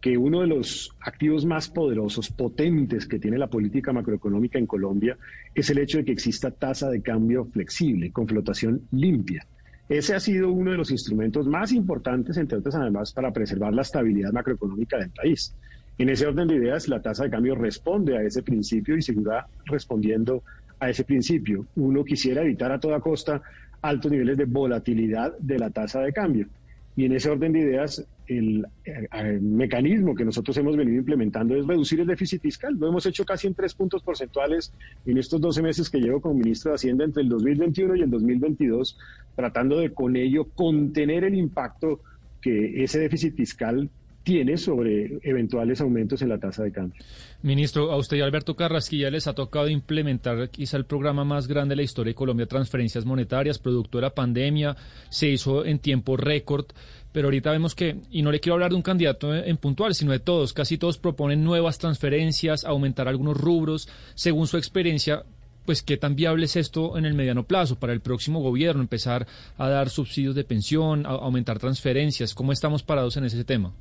[0.00, 5.16] que uno de los activos más poderosos, potentes que tiene la política macroeconómica en Colombia
[5.54, 9.46] es el hecho de que exista tasa de cambio flexible, con flotación limpia.
[9.88, 13.82] Ese ha sido uno de los instrumentos más importantes, entre otras además, para preservar la
[13.82, 15.54] estabilidad macroeconómica del país.
[15.96, 19.46] En ese orden de ideas, la tasa de cambio responde a ese principio y seguirá
[19.66, 20.42] respondiendo
[20.80, 21.66] a ese principio.
[21.76, 23.42] Uno quisiera evitar a toda costa
[23.80, 26.48] altos niveles de volatilidad de la tasa de cambio.
[26.96, 31.56] Y en ese orden de ideas, el, eh, el mecanismo que nosotros hemos venido implementando
[31.56, 32.76] es reducir el déficit fiscal.
[32.78, 34.72] Lo hemos hecho casi en tres puntos porcentuales
[35.04, 38.10] en estos 12 meses que llevo como ministro de Hacienda entre el 2021 y el
[38.10, 38.98] 2022,
[39.34, 42.00] tratando de con ello contener el impacto
[42.40, 43.90] que ese déficit fiscal
[44.24, 47.00] tiene sobre eventuales aumentos en la tasa de cambio.
[47.42, 51.72] Ministro, a usted y Alberto Carrasquilla les ha tocado implementar quizá el programa más grande
[51.72, 54.76] de la historia de Colombia, transferencias monetarias, producto de la pandemia,
[55.10, 56.64] se hizo en tiempo récord,
[57.12, 60.12] pero ahorita vemos que, y no le quiero hablar de un candidato en puntual, sino
[60.12, 65.24] de todos, casi todos proponen nuevas transferencias, aumentar algunos rubros, según su experiencia,
[65.66, 69.26] pues qué tan viable es esto en el mediano plazo para el próximo gobierno, empezar
[69.58, 73.74] a dar subsidios de pensión, aumentar transferencias, ¿cómo estamos parados en ese tema?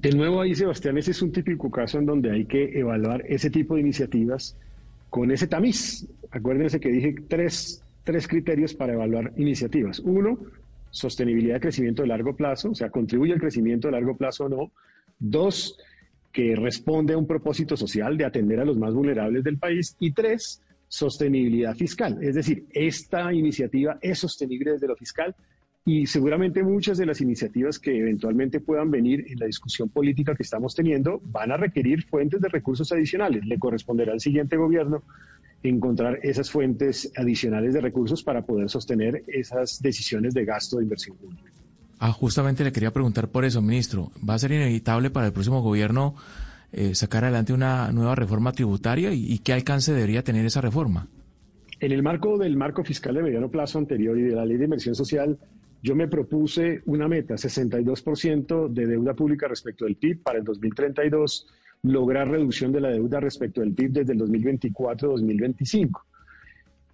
[0.00, 3.50] De nuevo ahí, Sebastián, ese es un típico caso en donde hay que evaluar ese
[3.50, 4.56] tipo de iniciativas
[5.10, 6.06] con ese tamiz.
[6.30, 9.98] Acuérdense que dije tres, tres criterios para evaluar iniciativas.
[9.98, 10.38] Uno,
[10.90, 14.48] sostenibilidad de crecimiento de largo plazo, o sea, contribuye al crecimiento de largo plazo o
[14.48, 14.72] no.
[15.18, 15.76] Dos,
[16.32, 19.96] que responde a un propósito social de atender a los más vulnerables del país.
[20.00, 22.16] Y tres, sostenibilidad fiscal.
[22.22, 25.34] Es decir, esta iniciativa es sostenible desde lo fiscal
[25.90, 30.44] y seguramente muchas de las iniciativas que eventualmente puedan venir en la discusión política que
[30.44, 33.44] estamos teniendo van a requerir fuentes de recursos adicionales.
[33.44, 35.02] Le corresponderá al siguiente gobierno
[35.64, 41.16] encontrar esas fuentes adicionales de recursos para poder sostener esas decisiones de gasto de inversión
[41.16, 41.50] pública.
[41.98, 44.12] Ah, justamente le quería preguntar por eso, ministro.
[44.26, 46.14] ¿Va a ser inevitable para el próximo gobierno
[46.70, 51.08] eh, sacar adelante una nueva reforma tributaria y, y qué alcance debería tener esa reforma?
[51.80, 54.64] En el marco del marco fiscal de mediano plazo anterior y de la ley de
[54.64, 55.36] inversión social,
[55.82, 61.46] yo me propuse una meta, 62% de deuda pública respecto del PIB para el 2032,
[61.82, 66.02] lograr reducción de la deuda respecto del PIB desde el 2024-2025.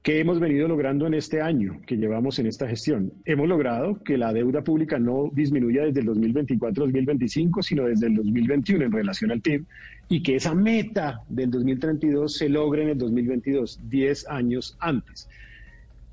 [0.07, 3.13] ¿Qué hemos venido logrando en este año que llevamos en esta gestión?
[3.25, 8.85] Hemos logrado que la deuda pública no disminuya desde el 2024-2025, sino desde el 2021
[8.85, 9.65] en relación al PIB,
[10.09, 15.29] y que esa meta del 2032 se logre en el 2022, 10 años antes.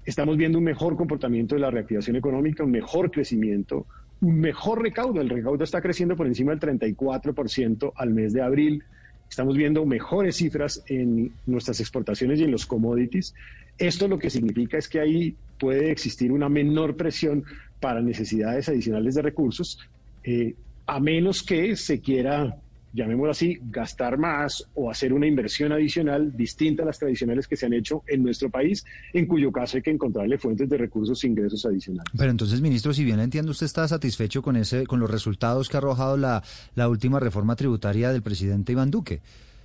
[0.06, 3.88] Estamos viendo un mejor comportamiento de la reactivación económica, un mejor crecimiento,
[4.22, 5.22] un mejor recaudo.
[5.22, 8.84] El recaudo está creciendo por encima del 34% al mes de abril.
[9.30, 13.34] Estamos viendo mejores cifras en nuestras exportaciones y en los commodities.
[13.78, 17.44] Esto lo que significa es que ahí puede existir una menor presión
[17.80, 19.80] para necesidades adicionales de recursos,
[20.24, 22.63] eh, a menos que se quiera
[22.94, 27.66] llamémoslo así, gastar más o hacer una inversión adicional distinta a las tradicionales que se
[27.66, 31.28] han hecho en nuestro país, en cuyo caso hay que encontrarle fuentes de recursos e
[31.28, 32.12] ingresos adicionales.
[32.16, 35.78] Pero entonces, ministro, si bien entiendo, usted está satisfecho con ese, con los resultados que
[35.78, 36.44] ha arrojado la,
[36.76, 39.22] la última reforma tributaria del presidente Iván Duque.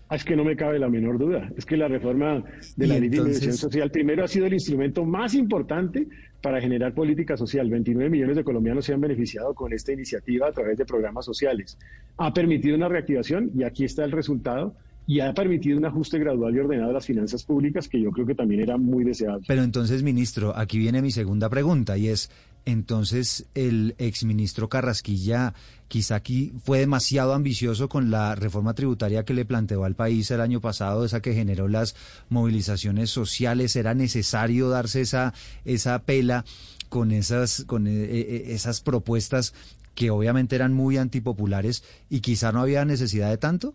[0.08, 1.50] Ah, Es que no me cabe la menor duda.
[1.56, 2.42] Es que la reforma
[2.76, 6.08] de la ley de inversión social primero ha sido el instrumento más importante
[6.40, 7.68] para generar política social.
[7.68, 11.78] 29 millones de colombianos se han beneficiado con esta iniciativa a través de programas sociales.
[12.16, 14.74] Ha permitido una reactivación y aquí está el resultado
[15.06, 18.26] y ha permitido un ajuste gradual y ordenado de las finanzas públicas que yo creo
[18.26, 19.44] que también era muy deseable.
[19.48, 22.30] Pero entonces, ministro, aquí viene mi segunda pregunta y es,
[22.68, 25.54] entonces, el exministro Carrasquilla
[25.88, 30.42] quizá aquí fue demasiado ambicioso con la reforma tributaria que le planteó al país el
[30.42, 31.96] año pasado, esa que generó las
[32.28, 33.74] movilizaciones sociales.
[33.74, 35.32] ¿Era necesario darse esa,
[35.64, 36.44] esa pela
[36.90, 39.54] con esas, con eh, eh, esas propuestas
[39.94, 43.72] que obviamente eran muy antipopulares y quizá no había necesidad de tanto?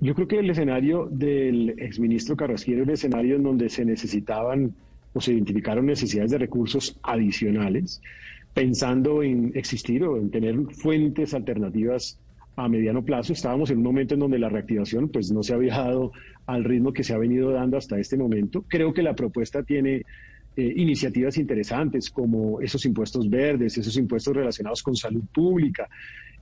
[0.00, 4.74] Yo creo que el escenario del exministro Carrasquilla era un escenario en donde se necesitaban
[5.12, 8.00] o se identificaron necesidades de recursos adicionales,
[8.54, 12.18] pensando en existir o en tener fuentes alternativas
[12.56, 13.32] a mediano plazo.
[13.32, 16.12] Estábamos en un momento en donde la reactivación pues no se había dado
[16.46, 18.64] al ritmo que se ha venido dando hasta este momento.
[18.68, 20.02] Creo que la propuesta tiene
[20.54, 25.88] eh, iniciativas interesantes como esos impuestos verdes, esos impuestos relacionados con salud pública.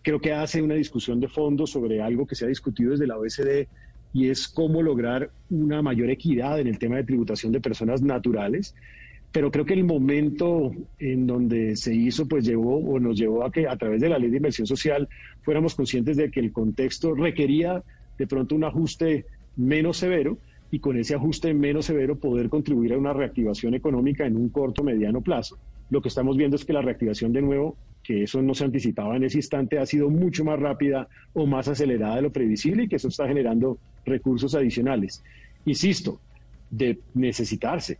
[0.02, 3.18] Creo que hace una discusión de fondo sobre algo que se ha discutido desde la
[3.18, 3.68] OECD
[4.12, 8.75] y es cómo lograr una mayor equidad en el tema de tributación de personas naturales.
[9.33, 13.53] Pero creo que el momento en donde se hizo, pues llevó o nos llevó a
[13.53, 15.09] que a través de la ley de inversión social
[15.42, 17.83] fuéramos conscientes de que el contexto requería
[18.18, 20.38] de pronto un ajuste menos severo
[20.73, 24.83] y con ese ajuste menos severo poder contribuir a una reactivación económica en un corto
[24.83, 25.59] mediano plazo.
[25.90, 29.16] Lo que estamos viendo es que la reactivación de nuevo, que eso no se anticipaba
[29.16, 32.88] en ese instante, ha sido mucho más rápida o más acelerada de lo previsible y
[32.88, 35.22] que eso está generando recursos adicionales.
[35.64, 36.20] Insisto,
[36.70, 37.98] de necesitarse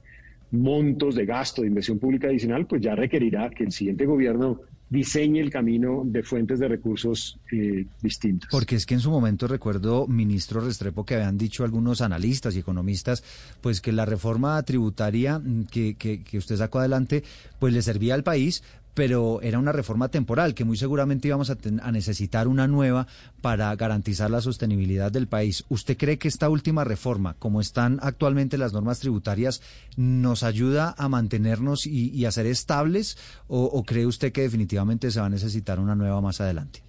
[0.52, 5.38] montos de gasto de inversión pública adicional, pues ya requerirá que el siguiente gobierno diseñe
[5.38, 8.48] el camino de fuentes de recursos eh, distintos.
[8.50, 12.58] Porque es que en su momento recuerdo, ministro Restrepo, que habían dicho algunos analistas y
[12.58, 13.22] economistas,
[13.60, 17.22] pues que la reforma tributaria mm, que, que, que usted sacó adelante,
[17.60, 18.64] pues le servía al país,
[19.00, 21.56] pero era una reforma temporal, que muy seguramente íbamos a,
[21.90, 23.06] necesitar una nueva
[23.40, 25.64] para garantizar la sostenibilidad del país.
[25.70, 29.62] ¿Usted cree que esta última reforma, como están actualmente las normas tributarias,
[29.96, 33.16] nos ayuda a mantenernos y, y a ser estables?
[33.48, 36.80] O, ¿O cree usted que definitivamente se va a necesitar una nueva más adelante?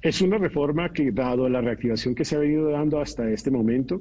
[0.00, 4.00] Es una reforma que, dado la reactivación que se ha venido dando hasta este momento,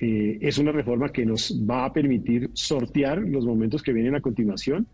[0.00, 4.22] eh, es una reforma que nos va a permitir sortear los momentos que vienen a
[4.22, 4.86] continuación,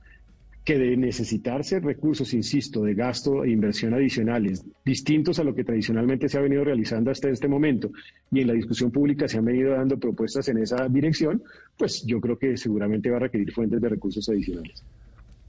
[0.64, 6.28] que de necesitarse recursos, insisto, de gasto e inversión adicionales, distintos a lo que tradicionalmente
[6.28, 7.90] se ha venido realizando hasta este momento,
[8.32, 11.42] y en la discusión pública se han venido dando propuestas en esa dirección,
[11.76, 14.82] pues yo creo que seguramente va a requerir fuentes de recursos adicionales.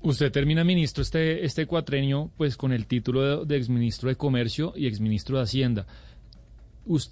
[0.01, 4.85] Usted termina, ministro, este, este cuatrenio pues con el título de, exministro de Comercio y
[4.85, 5.87] exministro de Hacienda.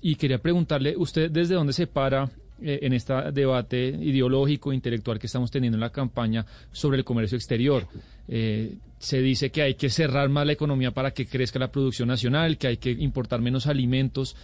[0.01, 2.29] Y quería preguntarle, ¿usted desde dónde se para
[2.61, 7.87] en este debate ideológico, intelectual que estamos teniendo en la campaña sobre el comercio exterior?
[8.27, 12.07] Eh, se dice que hay que cerrar más la economía para que crezca la producción
[12.07, 14.35] nacional, que hay que importar menos alimentos.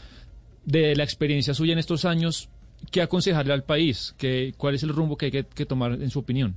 [0.66, 2.50] De la experiencia suya en estos años,
[2.92, 4.14] ¿qué aconsejarle al país?
[4.18, 6.56] ¿Qué, ¿Cuál es el rumbo que hay que- que tomar en su opinión?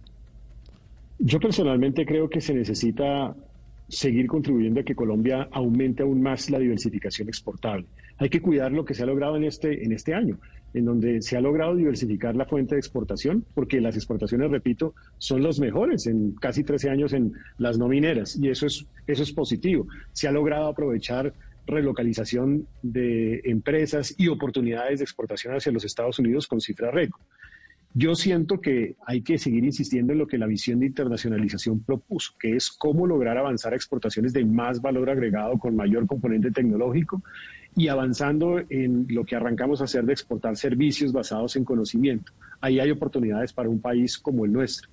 [1.19, 3.35] Yo personalmente creo que se necesita
[3.89, 7.87] seguir contribuyendo a que Colombia aumente aún más la diversificación exportable.
[8.19, 10.39] Hay que cuidar lo que se ha logrado en este, en este año,
[10.75, 15.43] en donde se ha logrado diversificar la fuente de exportación, porque las exportaciones, repito, son
[15.43, 19.33] los mejores en casi 13 años en las no mineras, y eso es, eso es
[19.33, 19.87] positivo.
[20.13, 21.33] Se ha logrado aprovechar
[21.67, 27.21] relocalización de empresas y oportunidades de exportación hacia los Estados Unidos con cifra récord.
[27.95, 32.33] Yo siento que hay que seguir insistiendo en lo que la visión de internacionalización propuso,
[32.41, 37.23] que es cómo lograr avanzar a exportaciones de más valor agregado con mayor componente tecnológico
[37.77, 42.33] y avanzando en lo que arrancamos a hacer de exportar servicios basados en conocimiento.
[42.63, 44.89] Ahí hay oportunidades para un país como el nuestro.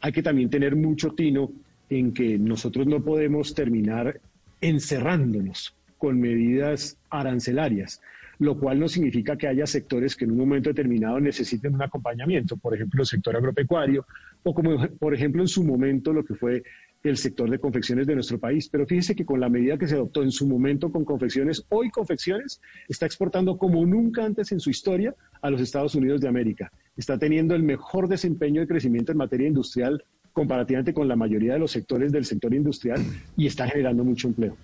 [0.00, 1.52] Hay que también tener mucho tino
[1.90, 4.20] en que nosotros no podemos terminar
[4.62, 8.00] encerrándonos con medidas arancelarias
[8.38, 12.56] lo cual no significa que haya sectores que en un momento determinado necesiten un acompañamiento,
[12.56, 14.06] por ejemplo, el sector agropecuario,
[14.42, 16.62] o como por ejemplo en su momento lo que fue
[17.02, 18.68] el sector de confecciones de nuestro país.
[18.68, 21.90] Pero fíjese que con la medida que se adoptó en su momento con confecciones, hoy
[21.90, 26.72] confecciones está exportando como nunca antes en su historia a los Estados Unidos de América.
[26.96, 31.58] Está teniendo el mejor desempeño de crecimiento en materia industrial comparativamente con la mayoría de
[31.58, 33.02] los sectores del sector industrial
[33.36, 34.56] y está generando mucho empleo.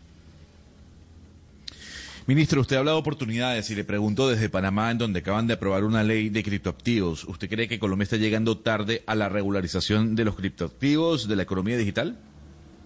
[2.27, 5.85] Ministro, usted habla de oportunidades y le pregunto desde Panamá, en donde acaban de aprobar
[5.85, 7.25] una ley de criptoactivos.
[7.25, 11.43] ¿Usted cree que Colombia está llegando tarde a la regularización de los criptoactivos, de la
[11.43, 12.17] economía digital?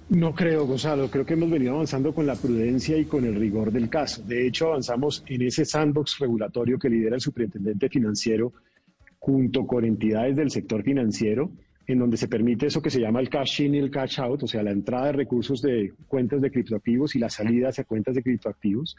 [0.09, 1.09] No creo, Gonzalo.
[1.09, 4.23] Creo que hemos venido avanzando con la prudencia y con el rigor del caso.
[4.23, 8.53] De hecho, avanzamos en ese sandbox regulatorio que lidera el superintendente financiero
[9.21, 11.53] junto con entidades del sector financiero,
[11.89, 14.43] en donde se permite eso que se llama el cash in y el cash out,
[14.43, 18.15] o sea, la entrada de recursos de cuentas de criptoactivos y la salida hacia cuentas
[18.15, 18.95] de criptoactivos.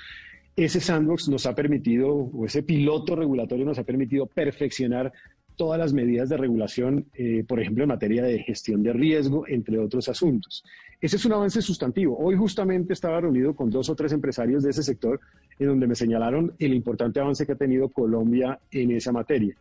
[0.56, 5.14] Ese sandbox nos ha permitido, o ese piloto regulatorio nos ha permitido perfeccionar
[5.56, 9.78] todas las medidas de regulación, eh, por ejemplo, en materia de gestión de riesgo, entre
[9.78, 10.64] otros asuntos.
[11.00, 12.18] Ese es un avance sustantivo.
[12.18, 15.20] Hoy justamente estaba reunido con dos o tres empresarios de ese sector
[15.60, 19.56] en donde me señalaron el importante avance que ha tenido Colombia en esa materia.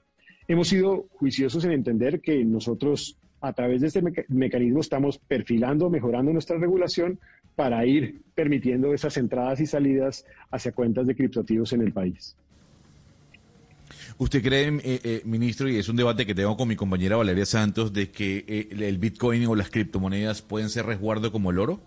[0.49, 6.33] Hemos sido juiciosos en entender que nosotros a través de este mecanismo estamos perfilando, mejorando
[6.33, 7.19] nuestra regulación
[7.55, 12.35] para ir permitiendo esas entradas y salidas hacia cuentas de criptoactivos en el país.
[14.17, 17.45] ¿Usted cree, eh, eh, ministro, y es un debate que tengo con mi compañera Valeria
[17.45, 21.79] Santos, de que eh, el Bitcoin o las criptomonedas pueden ser resguardo como el oro?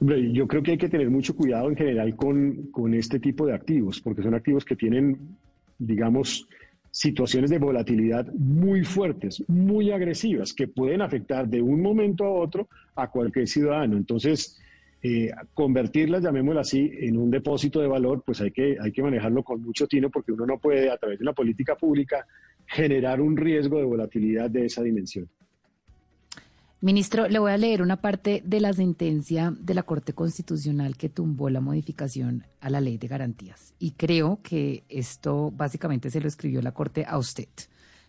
[0.00, 3.46] Hombre, yo creo que hay que tener mucho cuidado en general con, con este tipo
[3.46, 5.36] de activos, porque son activos que tienen
[5.78, 6.46] digamos,
[6.90, 12.68] situaciones de volatilidad muy fuertes, muy agresivas, que pueden afectar de un momento a otro
[12.94, 13.96] a cualquier ciudadano.
[13.96, 14.58] Entonces,
[15.02, 19.42] eh, convertirlas, llamémoslo así, en un depósito de valor, pues hay que, hay que manejarlo
[19.42, 22.26] con mucho tino porque uno no puede, a través de una política pública,
[22.66, 25.28] generar un riesgo de volatilidad de esa dimensión.
[26.82, 31.08] Ministro, le voy a leer una parte de la sentencia de la Corte Constitucional que
[31.08, 33.72] tumbó la modificación a la ley de garantías.
[33.78, 37.48] Y creo que esto básicamente se lo escribió la Corte a usted.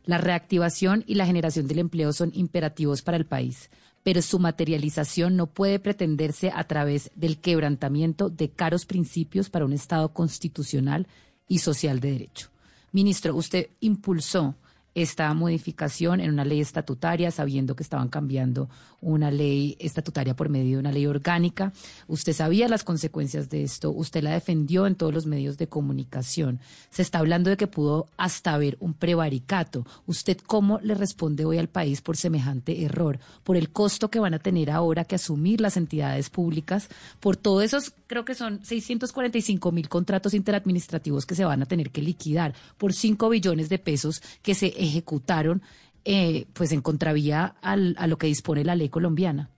[0.03, 3.70] La reactivación y la generación del empleo son imperativos para el país,
[4.03, 9.74] pero su materialización no puede pretenderse a través del quebrantamiento de caros principios para un
[9.74, 11.07] Estado constitucional
[11.47, 12.49] y social de derecho.
[12.91, 14.55] Ministro, usted impulsó
[14.97, 18.67] esta modificación en una ley estatutaria, sabiendo que estaban cambiando
[18.99, 21.71] una ley estatutaria por medio de una ley orgánica.
[22.07, 26.59] Usted sabía las consecuencias de esto, usted la defendió en todos los medios de comunicación.
[26.89, 29.85] Se está hablando de que pudo hasta haber un prevaricato.
[30.07, 33.19] ¿Usted cómo le responde hoy al país por semejante error?
[33.43, 36.89] Por el costo que van a tener ahora que asumir las entidades públicas,
[37.19, 41.91] por todos esos, creo que son 645 mil contratos interadministrativos que se van a tener
[41.91, 45.61] que liquidar, por 5 billones de pesos que se ejecutaron
[46.05, 49.49] eh, pues en contravía a lo que dispone la ley colombiana.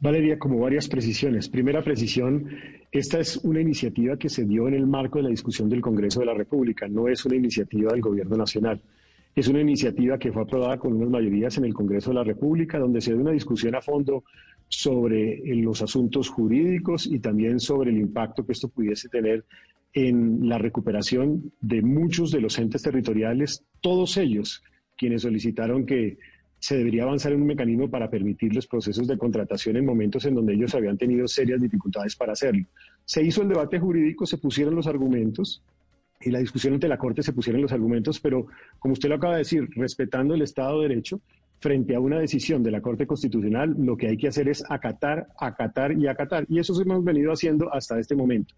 [0.00, 1.48] Valeria, como varias precisiones.
[1.48, 2.46] Primera precisión,
[2.90, 6.20] esta es una iniciativa que se dio en el marco de la discusión del Congreso
[6.20, 8.80] de la República, no es una iniciativa del Gobierno Nacional.
[9.34, 12.78] Es una iniciativa que fue aprobada con unas mayorías en el Congreso de la República,
[12.78, 14.24] donde se dio una discusión a fondo
[14.68, 19.44] sobre eh, los asuntos jurídicos y también sobre el impacto que esto pudiese tener
[19.94, 24.62] en la recuperación de muchos de los entes territoriales, todos ellos
[24.96, 26.18] quienes solicitaron que
[26.58, 30.34] se debería avanzar en un mecanismo para permitir los procesos de contratación en momentos en
[30.34, 32.64] donde ellos habían tenido serias dificultades para hacerlo.
[33.04, 35.62] Se hizo el debate jurídico, se pusieron los argumentos
[36.20, 38.46] y la discusión ante la Corte se pusieron los argumentos, pero
[38.78, 41.20] como usted lo acaba de decir, respetando el Estado de Derecho,
[41.58, 45.28] frente a una decisión de la Corte Constitucional, lo que hay que hacer es acatar,
[45.38, 46.44] acatar y acatar.
[46.48, 48.54] Y eso hemos venido haciendo hasta este momento.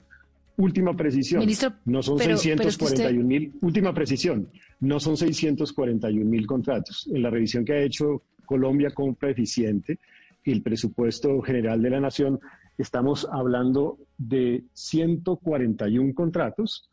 [0.56, 1.42] Última precisión.
[1.84, 3.52] no son 641 mil.
[3.60, 4.48] Última precisión.
[4.80, 7.08] No son 641 mil contratos.
[7.12, 9.98] En la revisión que ha hecho Colombia Compra Eficiente
[10.44, 12.38] y el presupuesto general de la Nación,
[12.78, 16.88] estamos hablando de 141 contratos,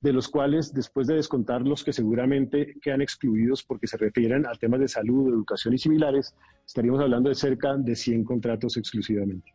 [0.00, 4.52] de los cuales, después de descontar los que seguramente quedan excluidos porque se refieren a
[4.52, 6.34] temas de salud, educación y similares,
[6.66, 9.52] estaríamos hablando de cerca de 100 contratos exclusivamente.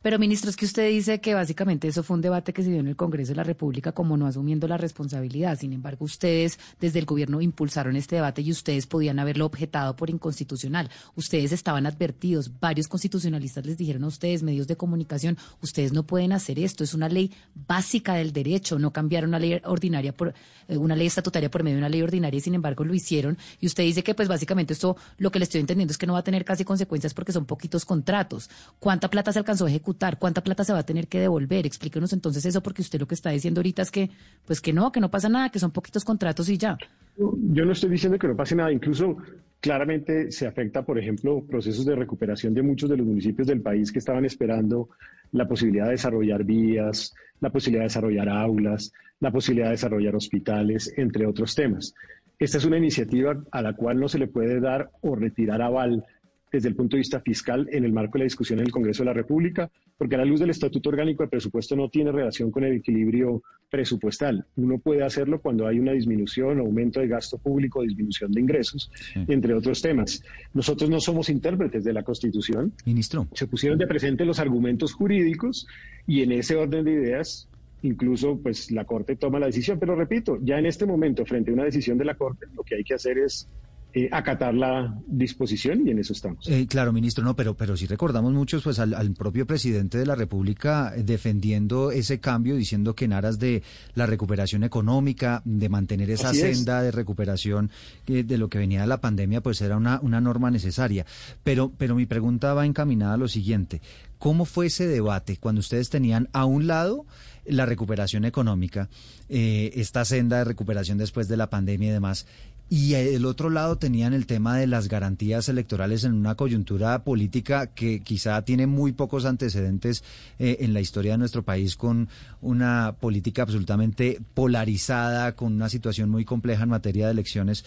[0.00, 2.78] Pero, ministro, es que usted dice que básicamente eso fue un debate que se dio
[2.78, 5.58] en el Congreso de la República como no asumiendo la responsabilidad.
[5.58, 10.08] Sin embargo, ustedes desde el gobierno impulsaron este debate y ustedes podían haberlo objetado por
[10.08, 10.88] inconstitucional.
[11.16, 12.60] Ustedes estaban advertidos.
[12.60, 16.84] Varios constitucionalistas les dijeron a ustedes, medios de comunicación, ustedes no pueden hacer esto.
[16.84, 18.78] Es una ley básica del derecho.
[18.78, 20.32] No cambiar una ley ordinaria por
[20.68, 23.36] eh, una ley estatutaria por medio de una ley ordinaria y sin embargo lo hicieron.
[23.58, 26.12] Y usted dice que pues básicamente esto lo que le estoy entendiendo es que no
[26.12, 28.48] va a tener casi consecuencias porque son poquitos contratos.
[28.78, 29.87] ¿Cuánta plata se alcanzó a ejecutar?
[30.18, 31.66] Cuánta plata se va a tener que devolver.
[31.66, 34.10] Explíquenos entonces eso, porque usted lo que está diciendo ahorita es que,
[34.46, 36.76] pues que no, que no pasa nada, que son poquitos contratos y ya.
[37.16, 39.16] Yo no estoy diciendo que no pase nada, incluso
[39.60, 43.90] claramente se afecta, por ejemplo, procesos de recuperación de muchos de los municipios del país
[43.90, 44.90] que estaban esperando
[45.32, 50.92] la posibilidad de desarrollar vías, la posibilidad de desarrollar aulas, la posibilidad de desarrollar hospitales,
[50.96, 51.94] entre otros temas.
[52.38, 56.04] Esta es una iniciativa a la cual no se le puede dar o retirar aval
[56.52, 59.02] desde el punto de vista fiscal en el marco de la discusión en el Congreso
[59.02, 62.50] de la República, porque a la luz del Estatuto Orgánico de Presupuesto no tiene relación
[62.50, 64.46] con el equilibrio presupuestal.
[64.56, 69.54] Uno puede hacerlo cuando hay una disminución, aumento de gasto público, disminución de ingresos, entre
[69.54, 70.22] otros temas.
[70.54, 72.72] Nosotros no somos intérpretes de la Constitución.
[72.86, 73.26] Ministro.
[73.34, 75.66] Se pusieron de presente los argumentos jurídicos
[76.06, 77.48] y en ese orden de ideas
[77.82, 79.78] incluso pues la Corte toma la decisión.
[79.78, 82.76] Pero repito, ya en este momento, frente a una decisión de la Corte, lo que
[82.76, 83.48] hay que hacer es
[83.94, 86.46] eh, acatar la disposición y en eso estamos.
[86.46, 90.14] Eh, claro, ministro, no, pero, pero sí recordamos muchos pues al, propio presidente de la
[90.14, 93.62] República defendiendo ese cambio, diciendo que en aras de
[93.94, 97.70] la recuperación económica, de mantener esa senda de recuperación
[98.06, 101.06] eh, de lo que venía de la pandemia, pues era una, una norma necesaria.
[101.42, 103.80] Pero, pero mi pregunta va encaminada a lo siguiente.
[104.18, 107.06] ¿Cómo fue ese debate cuando ustedes tenían a un lado
[107.46, 108.90] la recuperación económica,
[109.30, 112.26] esta senda de recuperación después de la pandemia y demás,
[112.70, 117.68] y el otro lado tenían el tema de las garantías electorales en una coyuntura política
[117.68, 120.04] que quizá tiene muy pocos antecedentes
[120.38, 122.08] eh, en la historia de nuestro país con
[122.42, 127.64] una política absolutamente polarizada, con una situación muy compleja en materia de elecciones.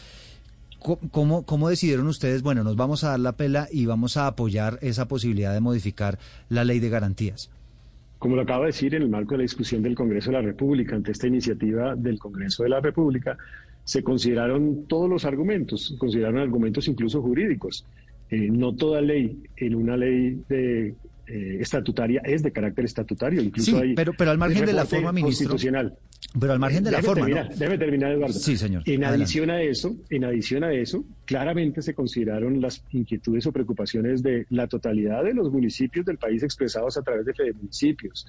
[0.80, 4.80] ¿Cómo, ¿Cómo decidieron ustedes, bueno, nos vamos a dar la pela y vamos a apoyar
[4.82, 6.18] esa posibilidad de modificar
[6.50, 7.52] la ley de garantías?
[8.18, 10.42] Como lo acaba de decir en el marco de la discusión del Congreso de la
[10.44, 13.38] República, ante esta iniciativa del Congreso de la República,
[13.84, 17.86] se consideraron todos los argumentos, consideraron argumentos incluso jurídicos.
[18.30, 20.96] Eh, no toda ley en una ley de,
[21.34, 23.42] eh, estatutaria es de carácter estatutario.
[23.42, 25.48] Incluso sí, pero, pero al margen de la forma, ministro.
[25.48, 25.98] Constitucional.
[26.38, 27.26] Pero al margen de la forma.
[27.26, 27.56] Terminar, ¿no?
[27.56, 28.34] Déjeme terminar, Eduardo.
[28.34, 28.84] Sí, señor.
[28.86, 34.22] En adición a eso, en adición a eso, claramente se consideraron las inquietudes o preocupaciones
[34.24, 38.28] de la totalidad de los municipios del país expresados a través de municipios,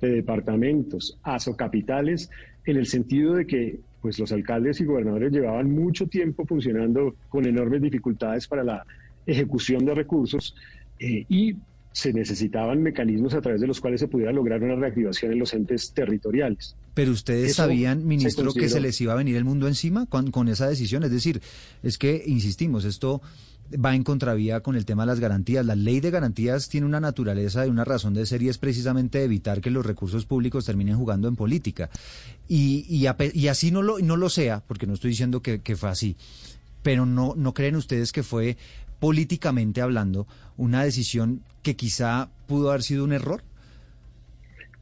[0.00, 2.30] de departamentos, asocapitales,
[2.66, 7.46] en el sentido de que pues los alcaldes y gobernadores llevaban mucho tiempo funcionando con
[7.46, 8.84] enormes dificultades para la
[9.24, 10.54] ejecución de recursos
[10.98, 11.54] eh, y
[11.90, 15.54] se necesitaban mecanismos a través de los cuales se pudiera lograr una reactivación en los
[15.54, 16.76] entes territoriales.
[16.92, 20.48] Pero ustedes sabían, ministro, que se les iba a venir el mundo encima con, con
[20.48, 21.02] esa decisión.
[21.04, 21.40] Es decir,
[21.82, 23.22] es que, insistimos, esto
[23.72, 25.64] va en contravía con el tema de las garantías.
[25.64, 29.22] La ley de garantías tiene una naturaleza y una razón de ser y es precisamente
[29.22, 31.90] evitar que los recursos públicos terminen jugando en política.
[32.48, 35.88] Y, y, así no lo, no lo sea, porque no estoy diciendo que, que fue
[35.88, 36.16] así,
[36.82, 38.56] pero no, ¿no creen ustedes que fue
[39.00, 43.42] políticamente hablando una decisión que quizá pudo haber sido un error?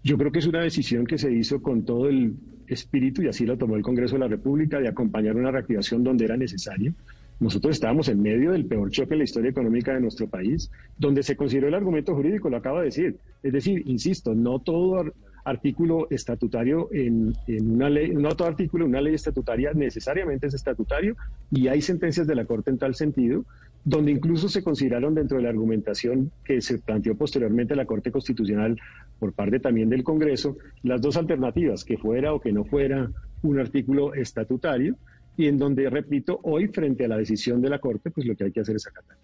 [0.04, 2.34] Yo creo que es una decisión que se hizo con todo el
[2.66, 6.24] espíritu, y así lo tomó el Congreso de la República, de acompañar una reactivación donde
[6.24, 6.94] era necesario.
[7.42, 11.24] Nosotros estábamos en medio del peor choque en la historia económica de nuestro país, donde
[11.24, 13.16] se consideró el argumento jurídico, lo acaba de decir.
[13.42, 15.12] Es decir, insisto, no todo
[15.44, 21.16] artículo estatutario en, una ley, no todo artículo en una ley estatutaria necesariamente es estatutario
[21.50, 23.44] y hay sentencias de la Corte en tal sentido,
[23.84, 28.78] donde incluso se consideraron dentro de la argumentación que se planteó posteriormente la Corte Constitucional
[29.18, 33.10] por parte también del Congreso, las dos alternativas, que fuera o que no fuera
[33.42, 34.94] un artículo estatutario,
[35.36, 38.44] y en donde, repito, hoy frente a la decisión de la Corte, pues lo que
[38.44, 39.16] hay que hacer es acatar.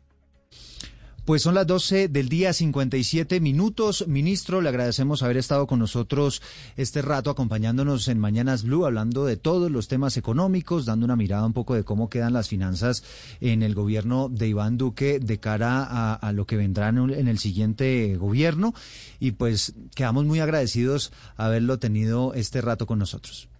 [1.29, 4.09] Pues son las 12 del día, 57 minutos.
[4.09, 6.41] Ministro, le agradecemos haber estado con nosotros
[6.79, 11.45] este rato acompañándonos en Mañanas Blue, hablando de todos los temas económicos, dando una mirada
[11.45, 13.05] un poco de cómo quedan las finanzas
[13.43, 18.17] en el gobierno de Iván Duque de cara a, lo que vendrá en el siguiente
[18.17, 18.73] gobierno.
[19.21, 23.51] Y pues quedamos muy agradecidos haberlo tenido este rato con nosotros.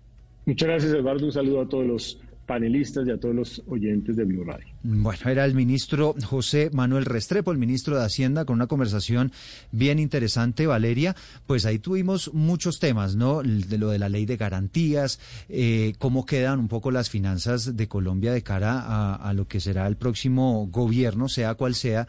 [0.47, 1.27] Muchas gracias, Eduardo.
[1.27, 2.19] Un saludo a todos los
[2.49, 4.67] panelistas y a todos los oyentes de Blue Radio.
[4.83, 9.31] Bueno, era el ministro José Manuel Restrepo, el ministro de Hacienda, con una conversación
[9.71, 11.15] bien interesante, Valeria.
[11.47, 13.43] Pues ahí tuvimos muchos temas, ¿no?
[13.43, 15.21] De lo de la ley de garantías,
[15.51, 19.87] eh, cómo quedan un poco las finanzas de Colombia de cara a, lo que será
[19.87, 22.09] el próximo gobierno, sea cual sea.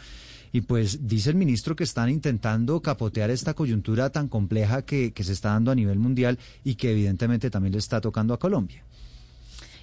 [0.54, 5.26] Y pues dice el ministro que están intentando capotear esta coyuntura tan compleja que, que
[5.26, 8.86] se está dando a nivel mundial y que evidentemente también le está tocando a Colombia.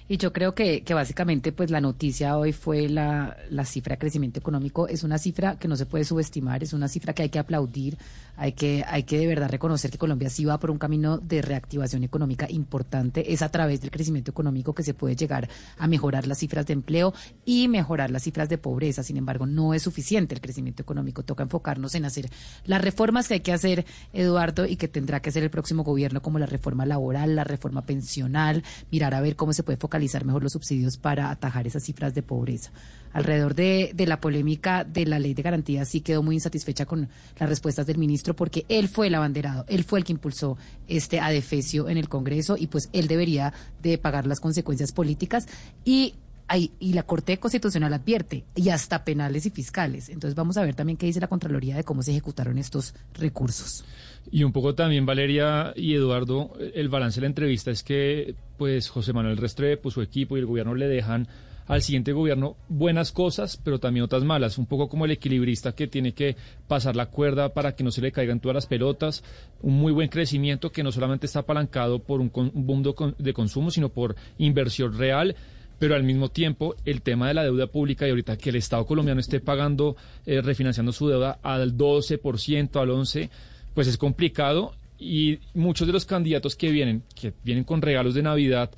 [0.09, 4.39] Y yo creo que, básicamente pues la noticia hoy fue la, la cifra de crecimiento
[4.39, 4.87] económico.
[4.87, 7.97] Es una cifra que no se puede subestimar, es una cifra que hay que aplaudir,
[8.37, 11.41] hay que, hay que de verdad reconocer que Colombia sí va por un camino de
[11.41, 13.33] reactivación económica importante.
[13.33, 16.73] Es a través del crecimiento económico que se puede llegar a mejorar las cifras de
[16.73, 19.03] empleo y mejorar las cifras de pobreza.
[19.03, 21.23] Sin embargo, no es suficiente el crecimiento económico.
[21.23, 22.29] Toca enfocarnos en hacer
[22.63, 26.21] las reformas que hay que hacer, Eduardo, y que tendrá que hacer el próximo gobierno,
[26.21, 30.43] como la reforma laboral, la reforma pensional, mirar a ver cómo se puede focar mejor
[30.43, 32.71] los subsidios para atajar esas cifras de pobreza.
[33.13, 37.49] Alrededor de, la polémica de la ley de garantías sí quedó muy insatisfecha con las
[37.49, 41.89] respuestas del ministro porque él fue el abanderado, él fue el que impulsó este adefesio
[41.89, 45.47] en el Congreso y pues él debería de pagar las consecuencias políticas
[45.83, 46.13] y
[46.55, 50.09] y la Corte Constitucional advierte, y hasta penales y fiscales.
[50.09, 53.83] Entonces vamos a ver también qué dice la Contraloría de cómo se ejecutaron estos recursos.
[54.31, 58.89] Y un poco también, Valeria y Eduardo, el balance de la entrevista es que pues
[58.89, 61.27] José Manuel Restrepo, su equipo y el gobierno le dejan
[61.67, 65.87] al siguiente gobierno buenas cosas, pero también otras malas, un poco como el equilibrista que
[65.87, 66.37] tiene que
[66.67, 69.23] pasar la cuerda para que no se le caigan todas las pelotas,
[69.61, 72.83] un muy buen crecimiento que no solamente está apalancado por un boom
[73.17, 75.35] de consumo, sino por inversión real
[75.79, 78.85] pero al mismo tiempo el tema de la deuda pública y ahorita que el Estado
[78.85, 83.29] colombiano esté pagando, eh, refinanciando su deuda al 12%, al 11%,
[83.73, 88.23] pues es complicado y muchos de los candidatos que vienen, que vienen con regalos de
[88.23, 88.71] Navidad,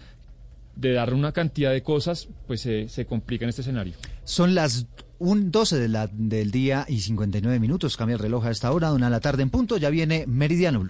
[0.75, 3.93] de dar una cantidad de cosas, pues se complica en este escenario.
[4.23, 4.85] Son las
[5.19, 7.97] un 12 de la, del día y 59 minutos.
[7.97, 9.77] Cambia el reloj a esta hora, una de la tarde en punto.
[9.77, 10.89] Ya viene Meridiano.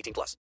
[0.01, 0.37] 18 plus.